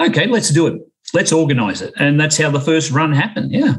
Okay, 0.00 0.26
let's 0.26 0.50
do 0.50 0.66
it. 0.66 0.80
Let's 1.12 1.33
organize 1.33 1.80
it. 1.80 1.94
And 1.98 2.18
that's 2.18 2.37
how 2.37 2.50
the 2.50 2.61
first 2.61 2.90
run 2.90 3.12
happened. 3.12 3.52
Yeah. 3.52 3.74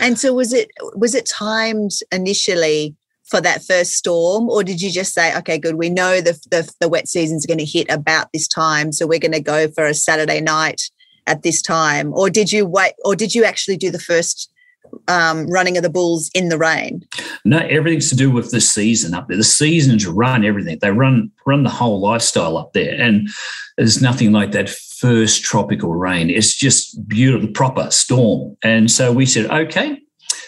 And 0.00 0.18
so 0.18 0.34
was 0.34 0.52
it 0.52 0.70
was 0.94 1.14
it 1.14 1.26
timed 1.26 1.92
initially 2.12 2.96
for 3.24 3.40
that 3.40 3.62
first 3.62 3.94
storm, 3.94 4.48
or 4.48 4.62
did 4.62 4.80
you 4.80 4.90
just 4.90 5.12
say, 5.12 5.36
okay, 5.36 5.58
good, 5.58 5.76
we 5.76 5.90
know 5.90 6.20
the 6.20 6.38
the, 6.50 6.70
the 6.80 6.88
wet 6.88 7.08
season's 7.08 7.46
going 7.46 7.58
to 7.58 7.64
hit 7.64 7.90
about 7.90 8.28
this 8.32 8.46
time, 8.46 8.92
so 8.92 9.06
we're 9.06 9.18
going 9.18 9.32
to 9.32 9.40
go 9.40 9.68
for 9.68 9.84
a 9.84 9.94
Saturday 9.94 10.40
night 10.40 10.82
at 11.26 11.42
this 11.42 11.62
time, 11.62 12.12
or 12.14 12.30
did 12.30 12.52
you 12.52 12.66
wait, 12.66 12.92
or 13.04 13.16
did 13.16 13.34
you 13.34 13.44
actually 13.44 13.76
do 13.76 13.90
the 13.90 13.98
first 13.98 14.50
um, 15.08 15.46
running 15.48 15.76
of 15.76 15.82
the 15.82 15.90
bulls 15.90 16.30
in 16.34 16.48
the 16.48 16.58
rain? 16.58 17.02
No, 17.44 17.58
everything's 17.58 18.10
to 18.10 18.16
do 18.16 18.30
with 18.30 18.50
the 18.50 18.60
season 18.60 19.14
up 19.14 19.28
there. 19.28 19.36
The 19.36 19.44
seasons 19.44 20.06
run 20.06 20.44
everything. 20.44 20.78
They 20.80 20.90
run 20.90 21.30
run 21.46 21.62
the 21.62 21.70
whole 21.70 22.00
lifestyle 22.00 22.56
up 22.56 22.72
there, 22.72 23.00
and 23.00 23.28
there's 23.76 24.02
nothing 24.02 24.32
like 24.32 24.52
that 24.52 24.68
first 24.68 25.42
tropical 25.44 25.94
rain. 25.94 26.30
It's 26.30 26.56
just 26.56 27.06
beautiful, 27.08 27.48
proper 27.48 27.90
storm. 27.90 28.56
And 28.62 28.90
so 28.90 29.12
we 29.12 29.26
said, 29.26 29.50
okay, 29.50 29.98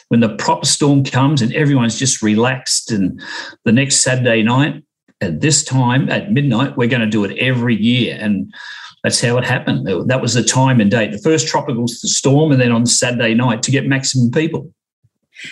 when 0.09 0.21
the 0.21 0.35
proper 0.37 0.67
storm 0.67 1.05
comes 1.05 1.43
and 1.43 1.53
everyone's 1.55 1.99
just 1.99 2.23
relaxed, 2.23 2.91
and 2.91 3.21
the 3.65 3.73
next 3.73 4.03
Saturday 4.03 4.43
night 4.43 4.83
at 5.21 5.41
this 5.41 5.65
time 5.65 6.09
at 6.09 6.33
midnight, 6.33 6.77
we're 6.77 6.89
going 6.89 7.01
to 7.03 7.07
do 7.07 7.25
it 7.25 7.37
every 7.39 7.77
year, 7.77 8.19
and 8.21 8.53
that's 9.09 9.23
how 9.23 9.39
it 9.39 9.45
happened. 9.45 9.87
That 10.11 10.21
was 10.21 10.35
the 10.35 10.43
time 10.43 10.83
and 10.83 10.91
date. 10.91 11.13
The 11.13 11.19
first 11.19 11.49
tropical 11.49 11.89
storm, 11.89 12.53
and 12.53 12.61
then 12.61 12.71
on 12.71 12.85
Saturday 12.85 13.33
night 13.33 13.63
to 13.63 13.71
get 13.71 13.87
maximum 13.87 14.31
people. 14.31 14.71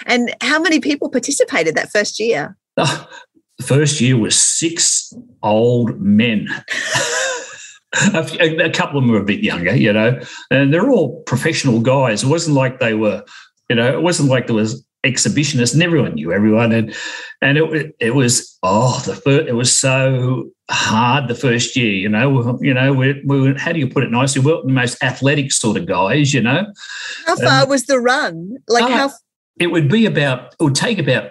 And 0.04 0.34
how 0.42 0.60
many 0.60 0.78
people 0.78 1.08
participated 1.08 1.74
that 1.74 1.90
first 1.90 2.20
year? 2.20 2.54
Oh, 2.76 3.08
the 3.56 3.64
first 3.64 3.98
year 3.98 4.18
was 4.18 4.38
six 4.38 5.10
old 5.42 5.98
men. 5.98 6.48
a, 8.12 8.66
a, 8.66 8.70
couple 8.70 8.98
of 8.98 9.04
them 9.04 9.10
were 9.10 9.20
a 9.20 9.24
bit 9.24 9.42
younger, 9.42 9.74
you 9.74 9.90
know, 9.90 10.20
and 10.50 10.74
they're 10.74 10.90
all 10.90 11.22
professional 11.22 11.80
guys. 11.80 12.24
It 12.24 12.28
wasn't 12.28 12.56
like 12.56 12.78
they 12.78 12.92
were, 12.92 13.24
you 13.70 13.76
know, 13.76 13.90
it 13.90 14.02
wasn't 14.02 14.28
like 14.28 14.48
there 14.48 14.56
was 14.56 14.85
exhibitionists, 15.06 15.72
and 15.72 15.82
everyone 15.82 16.14
knew 16.14 16.32
everyone, 16.32 16.72
and 16.72 16.94
and 17.40 17.58
it 17.58 17.94
it 18.00 18.14
was 18.14 18.58
oh 18.62 19.00
the 19.06 19.14
first, 19.14 19.48
it 19.48 19.54
was 19.54 19.76
so 19.76 20.50
hard 20.70 21.28
the 21.28 21.34
first 21.34 21.76
year. 21.76 21.92
You 21.92 22.08
know, 22.08 22.58
you 22.60 22.74
know, 22.74 22.92
we, 22.92 23.22
we 23.24 23.54
how 23.54 23.72
do 23.72 23.78
you 23.78 23.88
put 23.88 24.04
it 24.04 24.10
nicely? 24.10 24.42
We 24.42 24.52
we're 24.52 24.62
the 24.62 24.68
most 24.68 25.02
athletic 25.02 25.52
sort 25.52 25.76
of 25.76 25.86
guys. 25.86 26.34
You 26.34 26.42
know, 26.42 26.66
how 27.26 27.36
far 27.36 27.62
um, 27.62 27.68
was 27.68 27.86
the 27.86 28.00
run? 28.00 28.56
Like 28.68 28.84
uh, 28.84 28.88
how? 28.88 29.10
It 29.58 29.68
would 29.68 29.88
be 29.88 30.06
about. 30.06 30.54
It 30.60 30.64
would 30.64 30.74
take 30.74 30.98
about 30.98 31.30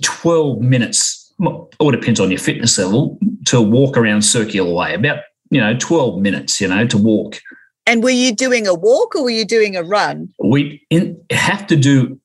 twelve 0.00 0.60
minutes. 0.60 1.32
All 1.40 1.90
depends 1.90 2.20
on 2.20 2.30
your 2.30 2.40
fitness 2.40 2.78
level 2.78 3.18
to 3.46 3.60
walk 3.60 3.96
around 3.96 4.22
circular 4.22 4.72
way. 4.72 4.94
About 4.94 5.20
you 5.50 5.60
know 5.60 5.76
twelve 5.76 6.20
minutes. 6.20 6.60
You 6.60 6.68
know 6.68 6.86
to 6.86 6.98
walk. 6.98 7.40
And 7.86 8.02
were 8.02 8.10
you 8.10 8.34
doing 8.34 8.66
a 8.66 8.74
walk 8.74 9.16
or 9.16 9.22
were 9.24 9.30
you 9.30 9.46
doing 9.46 9.74
a 9.74 9.82
run? 9.82 10.28
We 10.44 10.86
have 11.30 11.66
to 11.68 11.76
do 11.76 12.20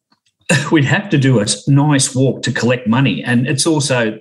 we'd 0.72 0.86
have 0.86 1.10
to 1.10 1.18
do 1.18 1.40
a 1.40 1.46
nice 1.68 2.16
walk 2.16 2.42
to 2.44 2.52
collect 2.52 2.88
money. 2.88 3.24
And 3.24 3.48
it's 3.48 3.66
also 3.66 4.20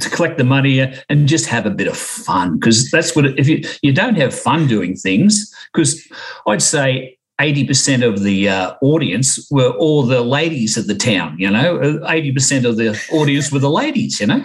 to 0.00 0.10
collect 0.10 0.38
the 0.38 0.44
money 0.44 0.80
and 1.08 1.28
just 1.28 1.46
have 1.46 1.64
a 1.66 1.70
bit 1.70 1.88
of 1.88 1.96
fun 1.96 2.58
because 2.58 2.90
that's 2.90 3.16
what 3.16 3.26
if 3.38 3.48
you 3.48 3.62
you 3.82 3.92
don't 3.92 4.16
have 4.16 4.34
fun 4.34 4.66
doing 4.66 4.94
things 4.94 5.52
because 5.72 6.06
I'd 6.46 6.62
say 6.62 7.18
80% 7.40 8.06
of 8.06 8.22
the 8.22 8.48
uh, 8.48 8.74
audience 8.80 9.46
were 9.50 9.70
all 9.70 10.02
the 10.02 10.22
ladies 10.22 10.76
of 10.76 10.86
the 10.86 10.94
town 10.94 11.36
you 11.38 11.50
know 11.50 11.78
80% 11.78 12.68
of 12.68 12.76
the 12.76 13.00
audience 13.10 13.50
were 13.50 13.58
the 13.58 13.70
ladies 13.70 14.20
you 14.20 14.26
know 14.26 14.44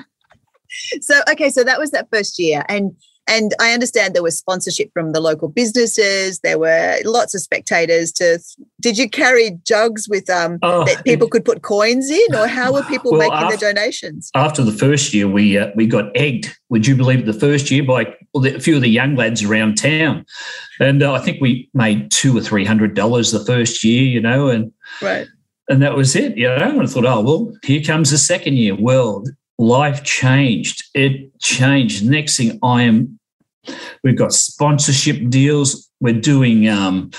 so 1.02 1.22
okay 1.30 1.50
so 1.50 1.66
that 1.66 1.80
was 1.80 1.92
that 1.92 2.08
first 2.10 2.40
year 2.40 2.64
and 2.70 2.96
and 3.32 3.54
I 3.62 3.72
understand 3.72 4.14
there 4.14 4.22
was 4.22 4.38
sponsorship 4.38 4.92
from 4.94 5.14
the 5.14 5.22
local 5.22 5.48
businesses. 5.48 6.40
There 6.42 6.60
were 6.60 6.98
lots 7.06 7.34
of 7.34 7.40
spectators. 7.40 8.12
To 8.14 8.40
did 8.82 8.98
you 8.98 9.10
carry 9.10 9.58
jugs 9.66 10.10
with 10.10 10.30
um 10.30 10.60
oh, 10.62 10.84
that 10.84 11.06
people 11.06 11.30
could 11.30 11.46
put 11.46 11.62
coins 11.62 12.10
in, 12.10 12.36
or 12.36 12.48
how 12.48 12.74
were 12.74 12.84
people 12.84 13.12
well, 13.12 13.22
making 13.22 13.38
after, 13.38 13.58
the 13.58 13.74
donations? 13.74 14.30
After 14.36 14.64
the 14.64 14.74
first 14.74 15.14
year, 15.14 15.30
we 15.30 15.58
uh, 15.58 15.72
we 15.76 15.88
got 15.88 16.16
egged. 16.16 16.54
Would 16.70 16.86
you 16.86 16.96
believe 16.96 17.26
the 17.26 17.34
first 17.34 17.72
year 17.72 17.84
by 17.84 18.14
a 18.36 18.60
few 18.60 18.76
of 18.76 18.82
the 18.82 18.90
young 18.90 19.16
lads 19.16 19.42
around 19.44 19.78
town, 19.78 20.26
and 20.82 21.02
uh, 21.02 21.14
I 21.14 21.20
think 21.20 21.40
we 21.40 21.70
made 21.74 22.12
two 22.12 22.38
or 22.38 22.42
three 22.42 22.66
hundred 22.66 22.96
dollars 22.96 23.32
the 23.32 23.46
first 23.46 23.84
year. 23.84 24.04
You 24.04 24.20
know, 24.20 24.50
and 24.50 24.72
right. 25.02 25.28
And 25.70 25.82
that 25.82 25.96
was 25.96 26.18
it, 26.18 26.36
you 26.38 26.50
know. 26.50 26.56
And 26.56 26.82
I 26.82 26.86
thought, 26.86 27.06
oh 27.06 27.22
well, 27.22 27.54
here 27.64 27.82
comes 27.82 28.12
the 28.12 28.18
second 28.18 28.58
year. 28.58 28.76
Well, 28.78 29.24
life 29.58 30.04
changed. 30.04 30.84
It 30.94 31.40
changed. 31.40 32.06
Next 32.06 32.36
thing 32.36 32.60
I 32.62 32.84
am 32.84 33.20
We've 34.04 34.18
got 34.18 34.34
sponsorship 34.34 35.30
deals. 35.30 35.90
We're 36.00 36.20
doing 36.20 36.68
um, 36.68 37.12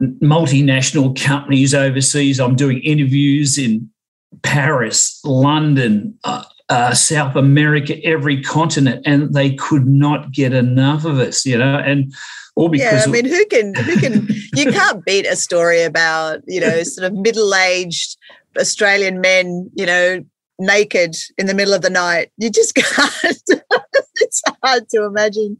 multinational 0.00 1.18
companies 1.20 1.74
overseas. 1.74 2.40
I'm 2.40 2.56
doing 2.56 2.80
interviews 2.80 3.58
in 3.58 3.90
Paris, 4.42 5.20
London, 5.24 6.18
uh, 6.24 6.44
uh, 6.68 6.94
South 6.94 7.36
America, 7.36 8.02
every 8.04 8.42
continent, 8.42 9.02
and 9.06 9.34
they 9.34 9.54
could 9.54 9.86
not 9.86 10.32
get 10.32 10.52
enough 10.52 11.04
of 11.04 11.18
us, 11.18 11.44
you 11.44 11.58
know. 11.58 11.76
And 11.76 12.14
all 12.56 12.68
because 12.68 13.06
yeah, 13.06 13.10
I 13.10 13.12
mean, 13.12 13.26
who 13.26 13.44
can 13.46 13.74
who 13.74 13.96
can 13.96 14.28
you 14.54 14.72
can't 14.72 15.04
beat 15.04 15.26
a 15.26 15.36
story 15.36 15.82
about 15.82 16.40
you 16.46 16.60
know 16.60 16.82
sort 16.82 17.10
of 17.10 17.18
middle 17.18 17.54
aged 17.54 18.16
Australian 18.58 19.20
men, 19.20 19.70
you 19.74 19.86
know, 19.86 20.24
naked 20.58 21.16
in 21.38 21.46
the 21.46 21.54
middle 21.54 21.74
of 21.74 21.82
the 21.82 21.90
night. 21.90 22.30
You 22.38 22.50
just 22.50 22.74
can't. 22.74 23.50
It's 24.34 24.56
hard 24.64 24.88
to 24.90 25.04
imagine. 25.04 25.56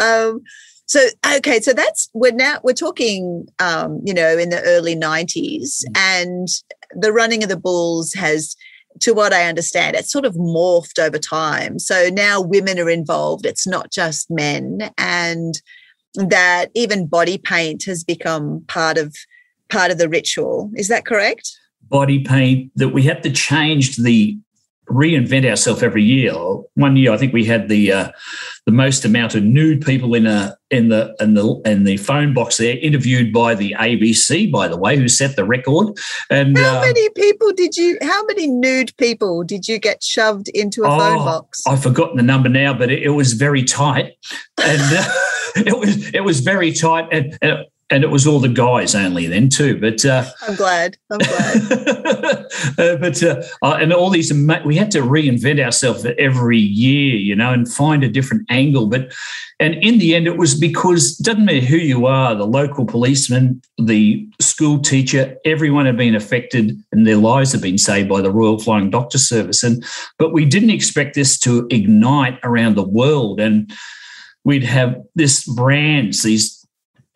Um, 0.00 0.42
so 0.86 1.06
okay, 1.36 1.60
so 1.60 1.72
that's 1.72 2.10
we're 2.14 2.32
now 2.32 2.58
we're 2.64 2.72
talking, 2.72 3.46
um, 3.60 4.00
you 4.04 4.12
know, 4.12 4.36
in 4.36 4.50
the 4.50 4.60
early 4.62 4.96
'90s, 4.96 5.82
and 5.96 6.48
the 6.94 7.12
running 7.12 7.42
of 7.42 7.48
the 7.48 7.56
bulls 7.56 8.12
has 8.14 8.56
to 9.00 9.12
what 9.12 9.32
I 9.32 9.44
understand, 9.44 9.94
it's 9.94 10.10
sort 10.10 10.24
of 10.24 10.34
morphed 10.34 10.98
over 10.98 11.18
time. 11.18 11.78
So 11.78 12.10
now 12.12 12.40
women 12.40 12.78
are 12.78 12.90
involved. 12.90 13.46
It's 13.46 13.66
not 13.66 13.92
just 13.92 14.30
men, 14.30 14.90
and 14.98 15.54
that 16.14 16.70
even 16.74 17.06
body 17.06 17.38
paint 17.38 17.84
has 17.84 18.02
become 18.02 18.64
part 18.66 18.98
of 18.98 19.14
part 19.70 19.92
of 19.92 19.98
the 19.98 20.08
ritual. 20.08 20.70
Is 20.74 20.88
that 20.88 21.06
correct? 21.06 21.48
Body 21.88 22.24
paint 22.24 22.72
that 22.74 22.88
we 22.88 23.02
have 23.04 23.22
to 23.22 23.30
change 23.30 23.96
the 23.96 24.36
reinvent 24.90 25.48
ourselves 25.48 25.82
every 25.82 26.02
year. 26.02 26.32
One 26.74 26.96
year, 26.96 27.12
I 27.12 27.16
think 27.16 27.32
we 27.32 27.44
had 27.44 27.68
the 27.68 27.92
uh, 27.92 28.10
the 28.66 28.72
most 28.72 29.04
amount 29.04 29.34
of 29.34 29.42
nude 29.42 29.84
people 29.84 30.14
in 30.14 30.26
a 30.26 30.56
in 30.70 30.88
the 30.88 31.14
in 31.20 31.34
the 31.34 31.60
in 31.64 31.84
the 31.84 31.96
phone 31.96 32.34
box 32.34 32.56
there, 32.58 32.76
interviewed 32.78 33.32
by 33.32 33.54
the 33.54 33.74
ABC, 33.78 34.50
by 34.50 34.68
the 34.68 34.76
way, 34.76 34.96
who 34.96 35.08
set 35.08 35.36
the 35.36 35.44
record. 35.44 35.96
And 36.28 36.58
how 36.58 36.78
uh, 36.78 36.80
many 36.82 37.08
people 37.10 37.52
did 37.52 37.76
you? 37.76 37.98
How 38.02 38.24
many 38.26 38.46
nude 38.46 38.96
people 38.96 39.44
did 39.44 39.68
you 39.68 39.78
get 39.78 40.02
shoved 40.02 40.48
into 40.48 40.82
a 40.82 40.88
oh, 40.88 40.98
phone 40.98 41.18
box? 41.18 41.62
I've 41.66 41.82
forgotten 41.82 42.16
the 42.16 42.22
number 42.22 42.48
now, 42.48 42.74
but 42.74 42.90
it, 42.90 43.02
it 43.02 43.10
was 43.10 43.34
very 43.34 43.64
tight, 43.64 44.14
and 44.60 44.80
uh, 44.82 45.12
it 45.56 45.78
was 45.78 46.12
it 46.12 46.24
was 46.24 46.40
very 46.40 46.72
tight, 46.72 47.08
and, 47.12 47.38
and 47.42 47.64
and 47.90 48.04
it 48.04 48.10
was 48.10 48.26
all 48.26 48.38
the 48.38 48.48
guys 48.48 48.94
only 48.94 49.26
then 49.26 49.48
too. 49.48 49.78
But 49.80 50.04
uh, 50.04 50.24
I'm 50.42 50.54
glad. 50.54 50.96
I'm 51.10 51.18
glad. 51.18 51.72
uh, 52.78 52.96
but 52.96 53.22
uh, 53.22 53.42
uh 53.62 53.78
and 53.80 53.92
all 53.92 54.10
these, 54.10 54.32
we 54.64 54.76
had 54.76 54.90
to 54.92 55.00
reinvent 55.00 55.62
ourselves 55.62 56.06
every 56.18 56.58
year, 56.58 57.16
you 57.16 57.34
know, 57.34 57.52
and 57.52 57.70
find 57.70 58.04
a 58.04 58.08
different 58.08 58.46
angle. 58.48 58.86
But 58.86 59.12
and 59.58 59.74
in 59.74 59.98
the 59.98 60.14
end, 60.14 60.26
it 60.26 60.38
was 60.38 60.58
because 60.58 61.18
it 61.18 61.24
doesn't 61.24 61.44
matter 61.44 61.60
who 61.60 61.76
you 61.76 62.06
are, 62.06 62.34
the 62.34 62.46
local 62.46 62.86
policeman, 62.86 63.60
the 63.76 64.26
school 64.40 64.78
teacher, 64.78 65.36
everyone 65.44 65.86
had 65.86 65.96
been 65.96 66.14
affected, 66.14 66.76
and 66.92 67.06
their 67.06 67.16
lives 67.16 67.52
have 67.52 67.62
been 67.62 67.78
saved 67.78 68.08
by 68.08 68.20
the 68.20 68.30
Royal 68.30 68.58
Flying 68.58 68.90
Doctor 68.90 69.18
Service. 69.18 69.62
And 69.64 69.84
but 70.18 70.32
we 70.32 70.44
didn't 70.44 70.70
expect 70.70 71.14
this 71.14 71.38
to 71.40 71.66
ignite 71.70 72.38
around 72.44 72.76
the 72.76 72.88
world 72.88 73.40
and. 73.40 73.72
We'd 74.42 74.64
have 74.64 74.96
this 75.14 75.44
brands, 75.44 76.22
these 76.22 76.59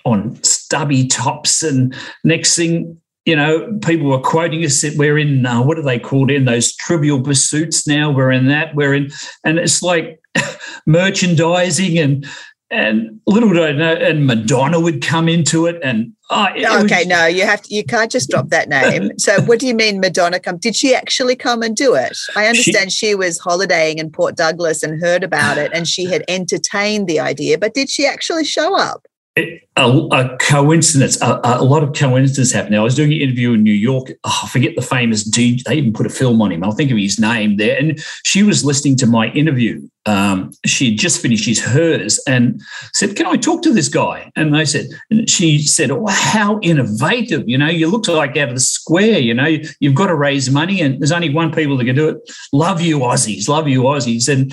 on 0.04 0.42
stubby 0.42 1.06
tops. 1.06 1.62
And 1.62 1.94
next 2.24 2.56
thing, 2.56 3.00
you 3.24 3.36
know, 3.36 3.78
people 3.82 4.08
were 4.08 4.20
quoting 4.20 4.64
us 4.64 4.82
that 4.82 4.96
we're 4.96 5.18
in, 5.18 5.46
uh, 5.46 5.62
what 5.62 5.78
are 5.78 5.82
they 5.82 5.98
called 5.98 6.30
in 6.30 6.44
those 6.44 6.74
trivial 6.74 7.22
pursuits 7.22 7.86
now? 7.86 8.10
We're 8.10 8.32
in 8.32 8.48
that. 8.48 8.74
We're 8.74 8.94
in, 8.94 9.10
and 9.44 9.58
it's 9.58 9.82
like 9.82 10.20
merchandising 10.86 11.98
and, 11.98 12.26
and 12.70 13.20
little 13.26 13.52
do 13.52 13.64
I 13.64 13.72
know, 13.72 13.94
and 13.94 14.26
Madonna 14.26 14.80
would 14.80 15.00
come 15.00 15.28
into 15.28 15.66
it, 15.66 15.78
and 15.82 16.12
oh, 16.30 16.46
it 16.56 16.66
okay, 16.84 16.98
was, 16.98 17.06
no, 17.06 17.26
you 17.26 17.46
have 17.46 17.62
to, 17.62 17.74
you 17.74 17.84
can't 17.84 18.10
just 18.10 18.28
drop 18.30 18.48
that 18.48 18.68
name. 18.68 19.12
so, 19.18 19.40
what 19.44 19.60
do 19.60 19.66
you 19.66 19.74
mean 19.74 20.00
Madonna 20.00 20.40
come? 20.40 20.58
Did 20.58 20.74
she 20.74 20.94
actually 20.94 21.36
come 21.36 21.62
and 21.62 21.76
do 21.76 21.94
it? 21.94 22.16
I 22.36 22.46
understand 22.46 22.92
she, 22.92 23.08
she 23.08 23.14
was 23.14 23.38
holidaying 23.38 23.98
in 23.98 24.10
Port 24.10 24.36
Douglas 24.36 24.82
and 24.82 25.00
heard 25.00 25.22
about 25.22 25.56
it, 25.56 25.70
and 25.72 25.86
she 25.86 26.06
had 26.06 26.24
entertained 26.26 27.06
the 27.06 27.20
idea, 27.20 27.58
but 27.58 27.74
did 27.74 27.88
she 27.88 28.06
actually 28.06 28.44
show 28.44 28.76
up? 28.76 29.06
A, 29.36 29.60
a, 29.76 30.36
coincidence, 30.38 31.20
a, 31.20 31.40
a, 31.42 31.64
lot 31.64 31.82
of 31.82 31.92
coincidence 31.92 32.52
happened. 32.52 32.76
I 32.76 32.82
was 32.82 32.94
doing 32.94 33.12
an 33.12 33.20
interview 33.20 33.52
in 33.54 33.62
New 33.62 33.72
York. 33.72 34.12
Oh, 34.22 34.40
I 34.44 34.48
forget 34.48 34.76
the 34.76 34.82
famous 34.82 35.28
DJ. 35.28 35.64
They 35.64 35.76
even 35.76 35.92
put 35.92 36.06
a 36.06 36.10
film 36.10 36.40
on 36.40 36.52
him. 36.52 36.62
I'll 36.62 36.72
think 36.72 36.90
of 36.90 36.96
his 36.96 37.18
name 37.18 37.56
there. 37.56 37.76
And 37.76 37.98
she 38.24 38.42
was 38.42 38.64
listening 38.64 38.96
to 38.96 39.06
my 39.06 39.28
interview. 39.28 39.88
Um, 40.06 40.50
she 40.66 40.94
just 40.94 41.22
finished 41.22 41.46
his 41.46 41.60
hers 41.60 42.22
and 42.26 42.60
said, 42.92 43.16
"Can 43.16 43.26
I 43.26 43.36
talk 43.36 43.62
to 43.62 43.72
this 43.72 43.88
guy?" 43.88 44.30
And 44.36 44.54
they 44.54 44.64
said, 44.64 44.86
and 45.10 45.28
she 45.28 45.58
said, 45.62 45.90
"Oh, 45.90 46.06
how 46.06 46.58
innovative! 46.60 47.44
You 47.46 47.56
know, 47.56 47.68
you 47.68 47.88
look 47.88 48.06
like 48.08 48.36
out 48.36 48.48
of 48.48 48.54
the 48.54 48.60
square. 48.60 49.18
You 49.18 49.32
know, 49.32 49.56
you've 49.80 49.94
got 49.94 50.08
to 50.08 50.14
raise 50.14 50.50
money, 50.50 50.80
and 50.82 51.00
there's 51.00 51.12
only 51.12 51.30
one 51.30 51.52
people 51.52 51.76
that 51.78 51.86
can 51.86 51.96
do 51.96 52.08
it. 52.08 52.18
Love 52.52 52.82
you, 52.82 52.98
Aussies. 52.98 53.48
Love 53.48 53.66
you, 53.66 53.82
Aussies." 53.82 54.28
And 54.28 54.52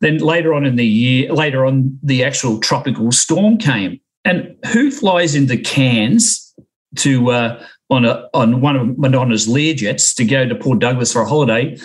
then 0.00 0.18
later 0.18 0.52
on 0.52 0.66
in 0.66 0.76
the 0.76 0.86
year, 0.86 1.32
later 1.32 1.64
on, 1.64 1.98
the 2.02 2.24
actual 2.24 2.58
tropical 2.58 3.12
storm 3.12 3.58
came 3.58 4.00
and 4.24 4.56
who 4.72 4.90
flies 4.90 5.34
into 5.34 5.56
Cairns 5.56 6.54
to 6.96 7.30
uh, 7.30 7.64
on 7.90 8.04
a 8.04 8.28
on 8.34 8.60
one 8.60 8.76
of 8.76 8.98
Madonna's 8.98 9.46
Learjets 9.46 10.14
to 10.16 10.24
go 10.24 10.46
to 10.46 10.54
Port 10.54 10.78
Douglas 10.78 11.12
for 11.12 11.22
a 11.22 11.28
holiday? 11.28 11.76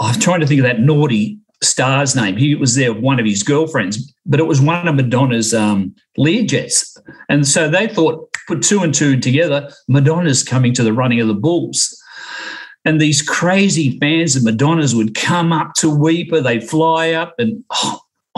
I'm 0.00 0.18
trying 0.20 0.40
to 0.40 0.46
think 0.46 0.60
of 0.60 0.64
that 0.64 0.80
naughty 0.80 1.38
star's 1.66 2.16
name. 2.16 2.36
He 2.36 2.54
was 2.54 2.74
there 2.74 2.92
one 2.92 3.20
of 3.20 3.26
his 3.26 3.42
girlfriends, 3.42 4.14
but 4.24 4.40
it 4.40 4.46
was 4.46 4.60
one 4.60 4.86
of 4.86 4.94
Madonna's 4.94 5.52
um, 5.52 5.94
Learjets. 6.18 6.98
And 7.28 7.46
so 7.46 7.68
they 7.68 7.88
thought, 7.88 8.32
put 8.46 8.62
two 8.62 8.82
and 8.82 8.94
two 8.94 9.18
together, 9.18 9.70
Madonna's 9.88 10.42
coming 10.42 10.72
to 10.74 10.82
the 10.82 10.92
running 10.92 11.20
of 11.20 11.28
the 11.28 11.34
Bulls. 11.34 12.02
And 12.84 13.00
these 13.00 13.20
crazy 13.20 13.98
fans 13.98 14.36
of 14.36 14.44
Madonna's 14.44 14.94
would 14.94 15.14
come 15.14 15.52
up 15.52 15.74
to 15.78 15.88
Weipa. 15.88 16.42
they'd 16.42 16.68
fly 16.68 17.10
up 17.10 17.34
and 17.38 17.64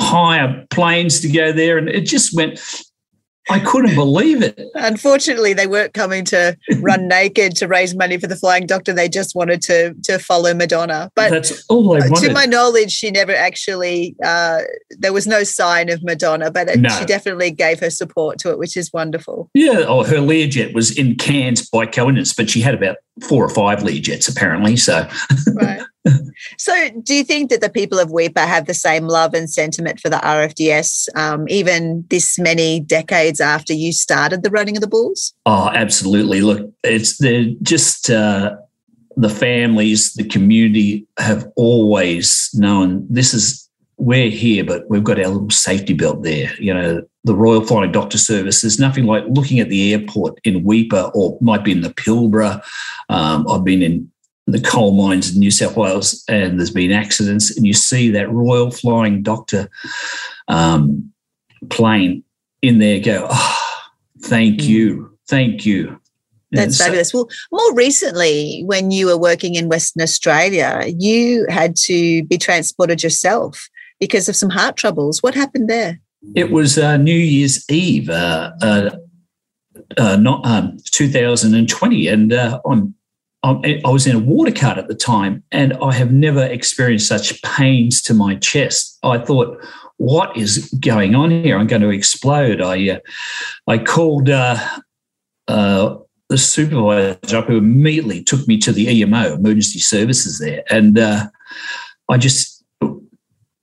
hire 0.01 0.67
planes 0.71 1.21
to 1.21 1.29
go 1.29 1.53
there. 1.53 1.77
And 1.77 1.89
it 1.89 2.07
just 2.07 2.35
went, 2.35 2.59
I 3.51 3.59
couldn't 3.61 3.95
believe 3.95 4.43
it. 4.43 4.61
Unfortunately, 4.75 5.53
they 5.53 5.67
weren't 5.67 5.95
coming 5.95 6.25
to 6.27 6.57
run 6.81 7.09
naked 7.09 7.57
to 7.57 7.67
raise 7.69 7.95
money 7.95 8.19
for 8.19 8.27
the 8.27 8.37
Flying 8.37 8.67
Doctor. 8.67 8.93
They 8.93 9.09
just 9.09 9.35
wanted 9.35 9.63
to 9.63 9.95
to 10.05 10.19
follow 10.19 10.53
Madonna. 10.55 11.11
But 11.15 11.31
that's 11.31 11.65
all 11.69 11.95
they 11.95 12.09
wanted. 12.09 12.29
To 12.29 12.33
my 12.35 12.47
knowledge, 12.47 12.93
she 12.93 13.11
never 13.11 13.33
actually. 13.35 14.17
Uh, 14.25 14.61
there 14.91 15.13
was 15.13 15.27
no 15.27 15.45
sign 15.45 15.91
of 15.91 16.03
Madonna, 16.03 16.51
but 16.51 16.69
it, 16.69 16.81
No. 16.81 16.89
she 16.91 17.05
definitely 17.05 17.51
gave 17.51 17.81
her 17.81 17.91
support 17.91 18.39
to 18.41 18.51
it, 18.51 18.59
which 18.59 18.77
is 18.77 18.93
wonderful. 18.93 19.51
Yeah, 19.55 19.85
oh, 19.87 20.05
her 20.05 20.17
Learjet 20.17 20.75
was 20.75 20.97
in 20.97 21.17
Cairns 21.17 21.69
by 21.69 21.87
coincidence, 21.87 22.35
but 22.35 22.51
she 22.51 22.61
had 22.61 22.75
about 22.75 22.97
four 23.29 23.45
or 23.45 23.49
five 23.51 23.81
Learjets 23.81 24.31
apparently. 24.31 24.77
So 24.77 25.09
Right. 25.55 25.81
so, 26.59 26.91
do 27.03 27.15
you 27.15 27.25
think 27.25 27.51
that 27.51 27.61
the 27.61 27.71
people 27.71 27.99
of 27.99 28.09
Weipa 28.09 28.47
have 28.47 28.67
the 28.67 28.75
same 28.75 29.09
love 29.09 29.35
and 29.35 29.51
sentiment 29.51 30.01
for 30.01 30.09
the 30.09 30.17
RFDS, 30.17 31.09
um, 31.17 31.49
even 31.49 32.05
this 32.09 32.39
many 32.39 32.81
decades 32.81 33.41
after 33.41 33.73
you 33.73 33.93
started 33.93 34.43
the 34.43 34.51
running 34.51 34.77
of 34.77 34.81
the 34.81 34.89
Bulls? 34.89 35.35
Oh, 35.47 35.71
absolutely. 35.75 36.41
Look, 36.41 36.73
it's 36.85 37.19
they're 37.19 37.47
just 37.63 38.11
uh, 38.11 38.57
the 39.17 39.29
families, 39.29 40.15
the 40.15 40.25
community 40.25 41.07
have 41.19 41.47
always 41.57 42.51
known 42.55 43.07
this 43.11 43.35
is 43.35 43.69
we're 43.99 44.31
here, 44.31 44.65
but 44.65 44.89
we've 44.89 45.03
got 45.03 45.19
our 45.19 45.27
little 45.27 45.51
safety 45.51 45.93
belt 45.93 46.23
there. 46.23 46.53
You 46.61 46.73
know, 46.73 47.03
the 47.25 47.35
Royal 47.35 47.65
Flying 47.65 47.91
Doctor 47.91 48.17
Service. 48.17 48.61
There's 48.61 48.79
nothing 48.79 49.07
like 49.07 49.25
looking 49.29 49.59
at 49.59 49.69
the 49.69 49.93
airport 49.93 50.39
in 50.45 50.65
Weipa 50.65 51.11
or 51.15 51.37
might 51.41 51.65
be 51.65 51.73
in 51.73 51.81
the 51.81 51.91
Pilbara. 51.91 52.63
Um, 53.09 53.47
I've 53.49 53.65
been 53.65 53.83
in 53.83 54.11
the 54.53 54.61
coal 54.61 54.93
mines 54.93 55.35
in 55.35 55.41
New 55.41 55.51
South 55.51 55.77
Wales, 55.77 56.25
and 56.29 56.59
there's 56.59 56.71
been 56.71 56.93
accidents, 56.93 57.57
and 57.57 57.67
you 57.67 57.73
see 57.75 58.11
that 58.11 58.31
Royal 58.31 58.71
Flying 58.71 59.23
Doctor 59.23 59.69
um, 60.49 61.13
plane 61.71 62.25
in 62.63 62.79
there 62.79 63.01
go. 63.01 63.27
Oh, 63.31 63.59
thank 64.23 64.65
you, 64.65 65.17
thank 65.29 65.67
you. 65.67 66.01
That's 66.51 66.79
so- 66.79 66.85
fabulous. 66.85 67.13
Well, 67.13 67.29
more 67.53 67.75
recently, 67.75 68.63
when 68.65 68.91
you 68.91 69.07
were 69.07 69.19
working 69.19 69.55
in 69.55 69.69
Western 69.69 70.03
Australia, 70.03 70.85
you 70.87 71.47
had 71.49 71.77
to 71.85 72.25
be 72.25 72.39
transported 72.39 73.03
yourself 73.03 73.69
because 74.01 74.29
of 74.29 74.37
some 74.37 74.51
heart 74.51 74.77
troubles. 74.77 75.23
What 75.23 75.35
happened 75.35 75.69
there? 75.69 76.01
It 76.35 76.51
was 76.51 76.79
uh, 76.79 76.97
New 76.97 77.15
Year's 77.15 77.69
Eve, 77.71 78.09
uh, 78.09 78.53
uh, 78.61 78.91
uh, 79.97 80.17
not 80.17 80.45
um, 80.47 80.79
2020, 80.91 82.09
and 82.09 82.33
uh, 82.33 82.61
I'm, 83.43 83.65
I'm 83.65 83.93
was 83.93 84.07
in 84.07 84.17
a 84.17 84.21
water 84.21 84.53
cart 84.53 84.79
at 84.79 84.89
the 84.89 84.95
time, 84.95 85.43
and 85.53 85.75
I 85.75 85.93
have 85.93 86.13
never 86.13 86.45
experienced 86.45 87.07
such 87.07 87.41
pains 87.43 88.03
to 88.03 88.15
my 88.15 88.35
chest. 88.37 88.99
I 89.03 89.19
thought, 89.19 89.59
what 89.99 90.37
is 90.37 90.69
going 90.81 91.15
on 91.15 91.31
here? 91.31 91.57
I'm 91.57 91.67
going 91.67 91.83
to 91.83 91.91
explode. 91.91 92.61
I 92.61 92.91
uh, 92.91 92.99
I 93.67 93.79
called 93.79 94.29
uh, 94.29 94.59
uh, 95.47 95.97
the 96.29 96.39
supervisor 96.39 97.37
up, 97.37 97.47
who 97.47 97.59
immediately 97.59 98.23
took 98.23 98.47
me 98.49 98.59
to 98.59 98.73
the 98.73 98.89
EMO, 98.89 99.35
emergency 99.35 99.81
services 99.81 100.39
there, 100.39 100.65
and 100.71 100.99
uh, 100.99 101.29
I 102.09 102.19
just 102.19 102.65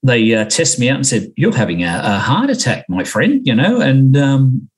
they 0.03 0.35
uh, 0.35 0.45
tested 0.45 0.79
me 0.79 0.89
out 0.89 0.97
and 0.97 1.07
said, 1.07 1.31
"You're 1.35 1.55
having 1.55 1.83
a, 1.83 2.01
a 2.03 2.19
heart 2.19 2.49
attack, 2.49 2.85
my 2.87 3.03
friend," 3.03 3.45
you 3.45 3.55
know, 3.55 3.81
and 3.81 4.15
um, 4.15 4.69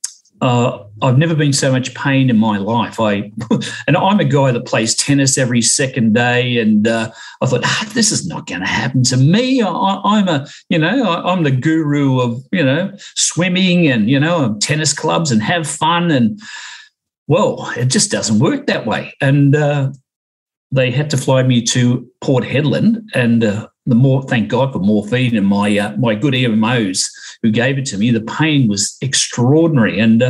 uh, 0.41 0.79
I've 1.01 1.17
never 1.17 1.35
been 1.35 1.53
so 1.53 1.71
much 1.71 1.93
pain 1.93 2.29
in 2.29 2.37
my 2.37 2.57
life. 2.57 2.99
I 2.99 3.31
and 3.87 3.95
I'm 3.95 4.19
a 4.19 4.25
guy 4.25 4.51
that 4.51 4.65
plays 4.65 4.95
tennis 4.95 5.37
every 5.37 5.61
second 5.61 6.13
day, 6.13 6.57
and 6.57 6.87
uh, 6.87 7.11
I 7.41 7.45
thought 7.45 7.61
ah, 7.63 7.91
this 7.93 8.11
is 8.11 8.27
not 8.27 8.47
going 8.47 8.61
to 8.61 8.67
happen 8.67 9.03
to 9.03 9.17
me. 9.17 9.61
I, 9.61 10.01
I'm 10.03 10.27
a, 10.27 10.47
you 10.69 10.79
know, 10.79 11.03
I, 11.03 11.31
I'm 11.31 11.43
the 11.43 11.51
guru 11.51 12.19
of 12.19 12.43
you 12.51 12.63
know 12.63 12.91
swimming 13.15 13.87
and 13.87 14.09
you 14.09 14.19
know 14.19 14.57
tennis 14.59 14.93
clubs 14.93 15.31
and 15.31 15.41
have 15.41 15.67
fun, 15.67 16.09
and 16.09 16.39
well, 17.27 17.71
it 17.77 17.85
just 17.85 18.11
doesn't 18.11 18.39
work 18.39 18.65
that 18.67 18.87
way. 18.87 19.13
And 19.21 19.55
uh, 19.55 19.91
they 20.71 20.89
had 20.89 21.09
to 21.11 21.17
fly 21.17 21.43
me 21.43 21.61
to 21.63 22.09
Port 22.21 22.43
Hedland, 22.43 23.03
and 23.13 23.43
uh, 23.43 23.67
the 23.85 23.95
more 23.95 24.23
thank 24.23 24.49
God 24.49 24.73
for 24.73 24.79
morphine 24.79 25.37
and 25.37 25.47
my 25.47 25.77
uh, 25.77 25.95
my 25.97 26.15
good 26.15 26.33
EMOs 26.33 27.05
who 27.43 27.51
gave 27.51 27.77
it 27.77 27.85
to 27.87 27.99
me. 27.99 28.09
The 28.09 28.21
pain 28.21 28.67
was 28.67 28.97
extraordinary, 29.01 29.99
and 29.99 30.23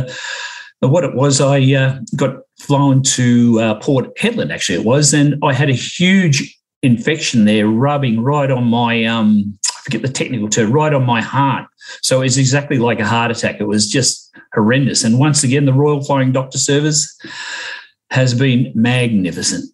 what 0.80 1.04
it 1.04 1.14
was, 1.14 1.40
I 1.40 1.60
uh, 1.74 1.98
got 2.16 2.36
flown 2.60 3.02
to 3.02 3.60
uh, 3.60 3.74
Port 3.76 4.16
Hedland. 4.16 4.52
Actually, 4.52 4.78
it 4.78 4.84
was, 4.84 5.12
and 5.12 5.36
I 5.42 5.52
had 5.52 5.68
a 5.68 5.74
huge 5.74 6.56
infection 6.82 7.44
there, 7.44 7.66
rubbing 7.66 8.20
right 8.20 8.50
on 8.50 8.64
my 8.64 9.04
um, 9.04 9.58
I 9.66 9.80
forget 9.82 10.02
the 10.02 10.08
technical 10.08 10.48
term, 10.48 10.72
right 10.72 10.92
on 10.92 11.04
my 11.04 11.20
heart. 11.20 11.66
So 12.02 12.20
it's 12.20 12.36
exactly 12.36 12.78
like 12.78 13.00
a 13.00 13.06
heart 13.06 13.30
attack. 13.30 13.60
It 13.60 13.64
was 13.64 13.88
just 13.88 14.30
horrendous. 14.54 15.04
And 15.04 15.18
once 15.18 15.42
again, 15.42 15.64
the 15.64 15.72
Royal 15.72 16.04
Flying 16.04 16.32
Doctor 16.32 16.58
Service 16.58 17.18
has 18.10 18.34
been 18.34 18.72
magnificent. 18.74 19.70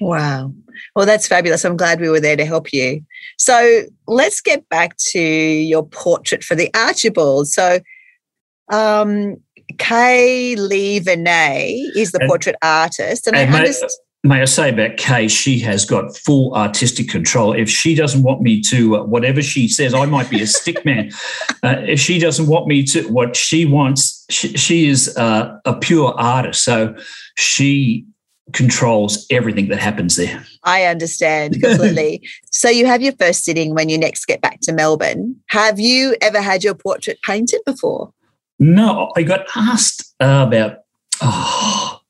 Wow. 0.00 0.52
Well, 0.94 1.06
that's 1.06 1.28
fabulous. 1.28 1.64
I'm 1.64 1.76
glad 1.76 2.00
we 2.00 2.08
were 2.08 2.20
there 2.20 2.36
to 2.36 2.44
help 2.44 2.72
you. 2.72 3.04
So 3.38 3.82
let's 4.06 4.40
get 4.40 4.68
back 4.68 4.96
to 4.98 5.20
your 5.20 5.86
portrait 5.86 6.44
for 6.44 6.54
the 6.54 6.70
Archibald. 6.74 7.48
So, 7.48 7.80
um, 8.70 9.36
Kay 9.78 10.54
Lee 10.56 11.00
Vinay 11.00 11.80
is 11.96 12.12
the 12.12 12.20
And- 12.20 12.28
portrait 12.28 12.56
artist, 12.62 13.26
and, 13.26 13.36
and 13.36 13.48
I 13.48 13.52
may, 13.52 13.58
understand. 13.58 13.90
may 14.24 14.42
I 14.42 14.44
say 14.44 14.70
about 14.70 14.96
Kay, 14.96 15.28
she 15.28 15.58
has 15.60 15.84
got 15.84 16.16
full 16.16 16.54
artistic 16.54 17.08
control. 17.08 17.52
If 17.52 17.68
she 17.68 17.94
doesn't 17.94 18.22
want 18.22 18.40
me 18.42 18.60
to, 18.70 18.96
uh, 18.96 19.04
whatever 19.04 19.42
she 19.42 19.68
says, 19.68 19.94
I 19.94 20.06
might 20.06 20.30
be 20.30 20.40
a 20.42 20.46
stick 20.46 20.84
man. 20.84 21.10
Uh, 21.62 21.76
if 21.86 22.00
she 22.00 22.18
doesn't 22.18 22.46
want 22.46 22.66
me 22.66 22.82
to, 22.84 23.08
what 23.08 23.36
she 23.36 23.64
wants, 23.64 24.24
she, 24.30 24.56
she 24.56 24.88
is 24.88 25.16
uh, 25.16 25.58
a 25.64 25.74
pure 25.76 26.14
artist. 26.16 26.64
So 26.64 26.94
she 27.36 28.06
controls 28.52 29.24
everything 29.30 29.68
that 29.68 29.78
happens 29.78 30.16
there. 30.16 30.44
I 30.64 30.84
understand 30.84 31.60
completely. 31.62 32.28
so 32.50 32.68
you 32.68 32.86
have 32.86 33.00
your 33.00 33.14
first 33.14 33.44
sitting 33.44 33.74
when 33.74 33.88
you 33.88 33.96
next 33.96 34.26
get 34.26 34.40
back 34.42 34.60
to 34.62 34.72
Melbourne. 34.72 35.36
Have 35.48 35.80
you 35.80 36.16
ever 36.20 36.40
had 36.42 36.62
your 36.62 36.74
portrait 36.74 37.18
painted 37.24 37.60
before? 37.64 38.12
No, 38.62 39.10
I 39.16 39.24
got 39.24 39.44
asked 39.56 40.14
about 40.20 40.76
oh, 41.20 42.00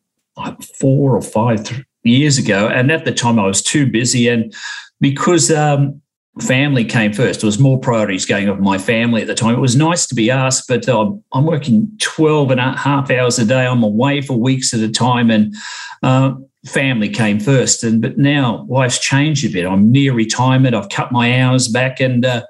four 0.79 1.17
or 1.17 1.23
five 1.23 1.83
years 2.03 2.37
ago, 2.37 2.69
and 2.69 2.93
at 2.93 3.07
the 3.07 3.13
time 3.13 3.39
I 3.39 3.47
was 3.47 3.63
too 3.63 3.91
busy, 3.91 4.29
and 4.29 4.55
because 5.01 5.51
um, 5.51 6.03
family 6.43 6.85
came 6.85 7.15
first, 7.15 7.41
there 7.41 7.49
was 7.49 7.59
more 7.59 7.81
priorities 7.81 8.27
going 8.27 8.51
on 8.51 8.63
my 8.63 8.77
family 8.77 9.23
at 9.23 9.29
the 9.29 9.35
time. 9.35 9.55
It 9.55 9.61
was 9.61 9.77
nice 9.77 10.07
to 10.09 10.15
be 10.15 10.31
asked, 10.31 10.69
but 10.69 10.87
um, 10.91 11.25
I'm 11.33 11.47
working 11.47 11.91
12 12.01 12.51
and 12.51 12.61
a 12.61 12.77
half 12.77 13.11
hours 13.11 13.39
a 13.39 13.47
day. 13.47 13.67
I'm 13.67 13.83
away 13.83 14.21
for 14.21 14.35
weeks 14.35 14.75
at 14.75 14.81
a 14.81 14.91
time, 14.91 15.31
and 15.31 15.55
uh, 16.03 16.35
family 16.67 17.09
came 17.09 17.41
first. 17.41 17.83
And 17.83 18.03
but 18.03 18.19
now 18.19 18.67
life's 18.69 18.99
changed 18.99 19.47
a 19.47 19.49
bit. 19.49 19.65
I'm 19.65 19.91
near 19.91 20.13
retirement. 20.13 20.75
I've 20.75 20.91
cut 20.91 21.13
my 21.13 21.41
hours 21.41 21.69
back, 21.69 21.99
and 21.99 22.27
uh, 22.27 22.43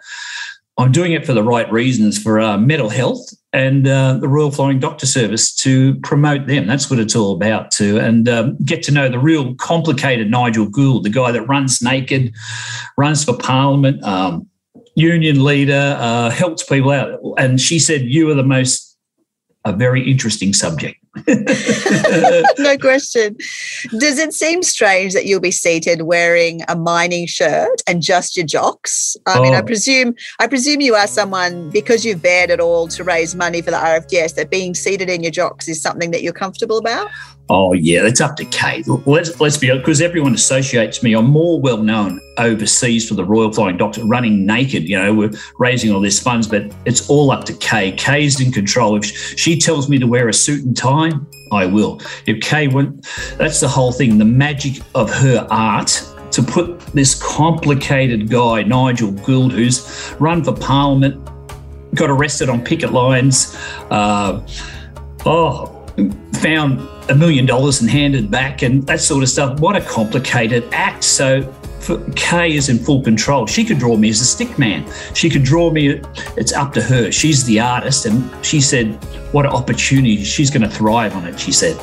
I'm 0.78 0.90
doing 0.90 1.12
it 1.12 1.26
for 1.26 1.34
the 1.34 1.42
right 1.42 1.70
reasons 1.70 2.20
for 2.20 2.40
uh, 2.40 2.56
mental 2.56 2.88
health 2.88 3.20
and 3.52 3.86
uh, 3.86 4.14
the 4.14 4.28
Royal 4.28 4.50
Flying 4.50 4.78
Doctor 4.78 5.04
Service 5.04 5.54
to 5.56 5.96
promote 5.96 6.46
them. 6.46 6.66
That's 6.66 6.88
what 6.88 6.98
it's 6.98 7.14
all 7.14 7.34
about, 7.34 7.70
to 7.72 7.98
and 7.98 8.26
um, 8.28 8.56
get 8.64 8.82
to 8.84 8.92
know 8.92 9.10
the 9.10 9.18
real 9.18 9.54
complicated 9.56 10.30
Nigel 10.30 10.66
Gould, 10.66 11.04
the 11.04 11.10
guy 11.10 11.30
that 11.30 11.42
runs 11.42 11.82
naked, 11.82 12.34
runs 12.96 13.22
for 13.22 13.36
Parliament, 13.36 14.02
um, 14.02 14.48
union 14.96 15.44
leader, 15.44 15.96
uh, 16.00 16.30
helps 16.30 16.62
people 16.62 16.90
out. 16.90 17.20
And 17.36 17.60
she 17.60 17.78
said, 17.78 18.02
"You 18.02 18.30
are 18.30 18.34
the 18.34 18.42
most 18.42 18.96
a 19.66 19.72
very 19.74 20.10
interesting 20.10 20.54
subject." 20.54 21.01
no 22.58 22.78
question. 22.78 23.36
Does 23.98 24.18
it 24.18 24.32
seem 24.32 24.62
strange 24.62 25.12
that 25.12 25.26
you'll 25.26 25.40
be 25.40 25.50
seated 25.50 26.02
wearing 26.02 26.60
a 26.68 26.76
mining 26.76 27.26
shirt 27.26 27.82
and 27.86 28.00
just 28.00 28.36
your 28.36 28.46
jocks? 28.46 29.16
I 29.26 29.40
mean, 29.40 29.54
I 29.54 29.58
Oh. 29.60 29.62
presume 29.62 30.14
I 30.40 30.46
presume 30.46 30.80
you 30.80 30.94
are 30.94 31.06
someone 31.06 31.70
because 31.70 32.04
you've 32.04 32.22
bared 32.22 32.50
it 32.50 32.60
all 32.60 32.88
to 32.88 33.04
raise 33.04 33.34
money 33.34 33.60
for 33.60 33.70
the 33.70 33.76
RFDS. 33.76 34.34
That 34.36 34.50
being 34.50 34.74
seated 34.74 35.10
in 35.10 35.22
your 35.22 35.30
jocks 35.32 35.68
is 35.68 35.82
something 35.82 36.10
that 36.12 36.22
you're 36.22 36.32
comfortable 36.32 36.78
about. 36.78 37.10
Oh 37.48 37.72
yeah, 37.72 38.06
it's 38.06 38.20
up 38.20 38.36
to 38.36 38.44
Kate. 38.46 38.86
Let's 39.06 39.40
let's 39.40 39.56
be 39.56 39.70
because 39.76 40.00
everyone 40.00 40.34
associates 40.34 41.02
me. 41.02 41.14
I'm 41.14 41.26
more 41.26 41.60
well 41.60 41.82
known 41.82 42.20
overseas 42.38 43.08
for 43.08 43.14
the 43.14 43.24
Royal 43.24 43.52
Flying 43.52 43.76
Doctor 43.76 44.04
running 44.04 44.46
naked. 44.46 44.88
You 44.88 44.96
know, 44.98 45.12
we're 45.12 45.32
raising 45.58 45.92
all 45.92 46.00
these 46.00 46.20
funds, 46.20 46.46
but 46.46 46.72
it's 46.84 47.10
all 47.10 47.30
up 47.30 47.44
to 47.44 47.52
Kay. 47.54 47.92
Kay's 47.92 48.40
in 48.40 48.52
control. 48.52 48.96
If 48.96 49.04
she 49.04 49.58
tells 49.58 49.88
me 49.88 49.98
to 49.98 50.06
wear 50.06 50.28
a 50.28 50.32
suit 50.32 50.64
and 50.64 50.76
tie, 50.76 51.10
I 51.50 51.66
will. 51.66 52.00
If 52.26 52.40
Kay 52.40 52.68
went, 52.68 53.06
that's 53.36 53.60
the 53.60 53.68
whole 53.68 53.92
thing. 53.92 54.18
The 54.18 54.24
magic 54.24 54.80
of 54.94 55.12
her 55.12 55.46
art 55.50 56.08
to 56.30 56.42
put 56.42 56.80
this 56.94 57.20
complicated 57.20 58.30
guy, 58.30 58.62
Nigel 58.62 59.12
Gould, 59.12 59.52
who's 59.52 60.14
run 60.18 60.42
for 60.42 60.54
Parliament, 60.54 61.22
got 61.94 62.08
arrested 62.08 62.48
on 62.48 62.64
picket 62.64 62.92
lines. 62.92 63.54
Uh, 63.90 64.40
oh, 65.26 65.86
found 66.40 66.80
a 67.08 67.14
million 67.14 67.46
dollars 67.46 67.80
and 67.80 67.90
handed 67.90 68.30
back 68.30 68.62
and 68.62 68.86
that 68.86 69.00
sort 69.00 69.22
of 69.22 69.28
stuff. 69.28 69.60
What 69.60 69.76
a 69.76 69.80
complicated 69.80 70.68
act. 70.72 71.04
So 71.04 71.52
Kay 72.14 72.54
is 72.54 72.68
in 72.68 72.78
full 72.78 73.02
control. 73.02 73.46
She 73.46 73.64
could 73.64 73.78
draw 73.78 73.96
me 73.96 74.08
as 74.08 74.20
a 74.20 74.24
stick 74.24 74.58
man. 74.58 74.86
She 75.14 75.28
could 75.28 75.42
draw 75.42 75.70
me. 75.70 76.00
It's 76.36 76.52
up 76.52 76.72
to 76.74 76.82
her. 76.82 77.10
She's 77.10 77.44
the 77.44 77.58
artist, 77.58 78.06
and 78.06 78.30
she 78.44 78.60
said, 78.60 78.94
"What 79.32 79.46
an 79.46 79.52
opportunity! 79.52 80.22
She's 80.22 80.50
going 80.50 80.62
to 80.62 80.70
thrive 80.70 81.16
on 81.16 81.24
it." 81.26 81.38
She 81.40 81.52
said. 81.52 81.76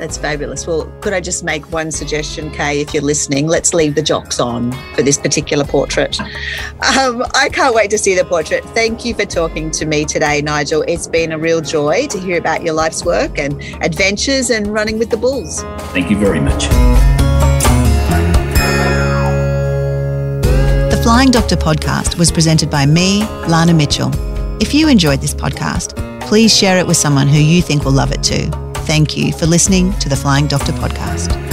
That's 0.00 0.16
fabulous. 0.16 0.66
Well, 0.66 0.90
could 1.02 1.12
I 1.12 1.20
just 1.20 1.44
make 1.44 1.70
one 1.70 1.90
suggestion, 1.90 2.50
Kay, 2.50 2.80
if 2.80 2.94
you're 2.94 3.02
listening? 3.02 3.46
Let's 3.46 3.74
leave 3.74 3.94
the 3.94 4.00
jocks 4.00 4.40
on 4.40 4.72
for 4.94 5.02
this 5.02 5.18
particular 5.18 5.62
portrait. 5.62 6.18
Um, 6.18 7.22
I 7.34 7.50
can't 7.52 7.74
wait 7.74 7.90
to 7.90 7.98
see 7.98 8.14
the 8.14 8.24
portrait. 8.24 8.64
Thank 8.64 9.04
you 9.04 9.12
for 9.12 9.26
talking 9.26 9.70
to 9.72 9.84
me 9.84 10.06
today, 10.06 10.40
Nigel. 10.40 10.82
It's 10.88 11.06
been 11.06 11.32
a 11.32 11.38
real 11.38 11.60
joy 11.60 12.06
to 12.06 12.18
hear 12.18 12.38
about 12.38 12.62
your 12.62 12.72
life's 12.72 13.04
work 13.04 13.38
and 13.38 13.62
adventures 13.84 14.48
and 14.48 14.68
running 14.68 14.98
with 14.98 15.10
the 15.10 15.18
bulls. 15.18 15.62
Thank 15.92 16.10
you 16.10 16.16
very 16.16 16.40
much. 16.40 16.64
The 20.90 21.00
Flying 21.02 21.30
Doctor 21.30 21.56
podcast 21.56 22.18
was 22.18 22.32
presented 22.32 22.70
by 22.70 22.86
me, 22.86 23.24
Lana 23.48 23.74
Mitchell. 23.74 24.10
If 24.62 24.72
you 24.72 24.88
enjoyed 24.88 25.20
this 25.20 25.34
podcast, 25.34 25.94
please 26.26 26.56
share 26.56 26.78
it 26.78 26.86
with 26.86 26.96
someone 26.96 27.28
who 27.28 27.38
you 27.38 27.60
think 27.60 27.84
will 27.84 27.92
love 27.92 28.12
it 28.12 28.22
too. 28.22 28.50
Thank 28.90 29.16
you 29.16 29.32
for 29.32 29.46
listening 29.46 29.92
to 30.00 30.08
the 30.08 30.16
Flying 30.16 30.48
Doctor 30.48 30.72
podcast. 30.72 31.49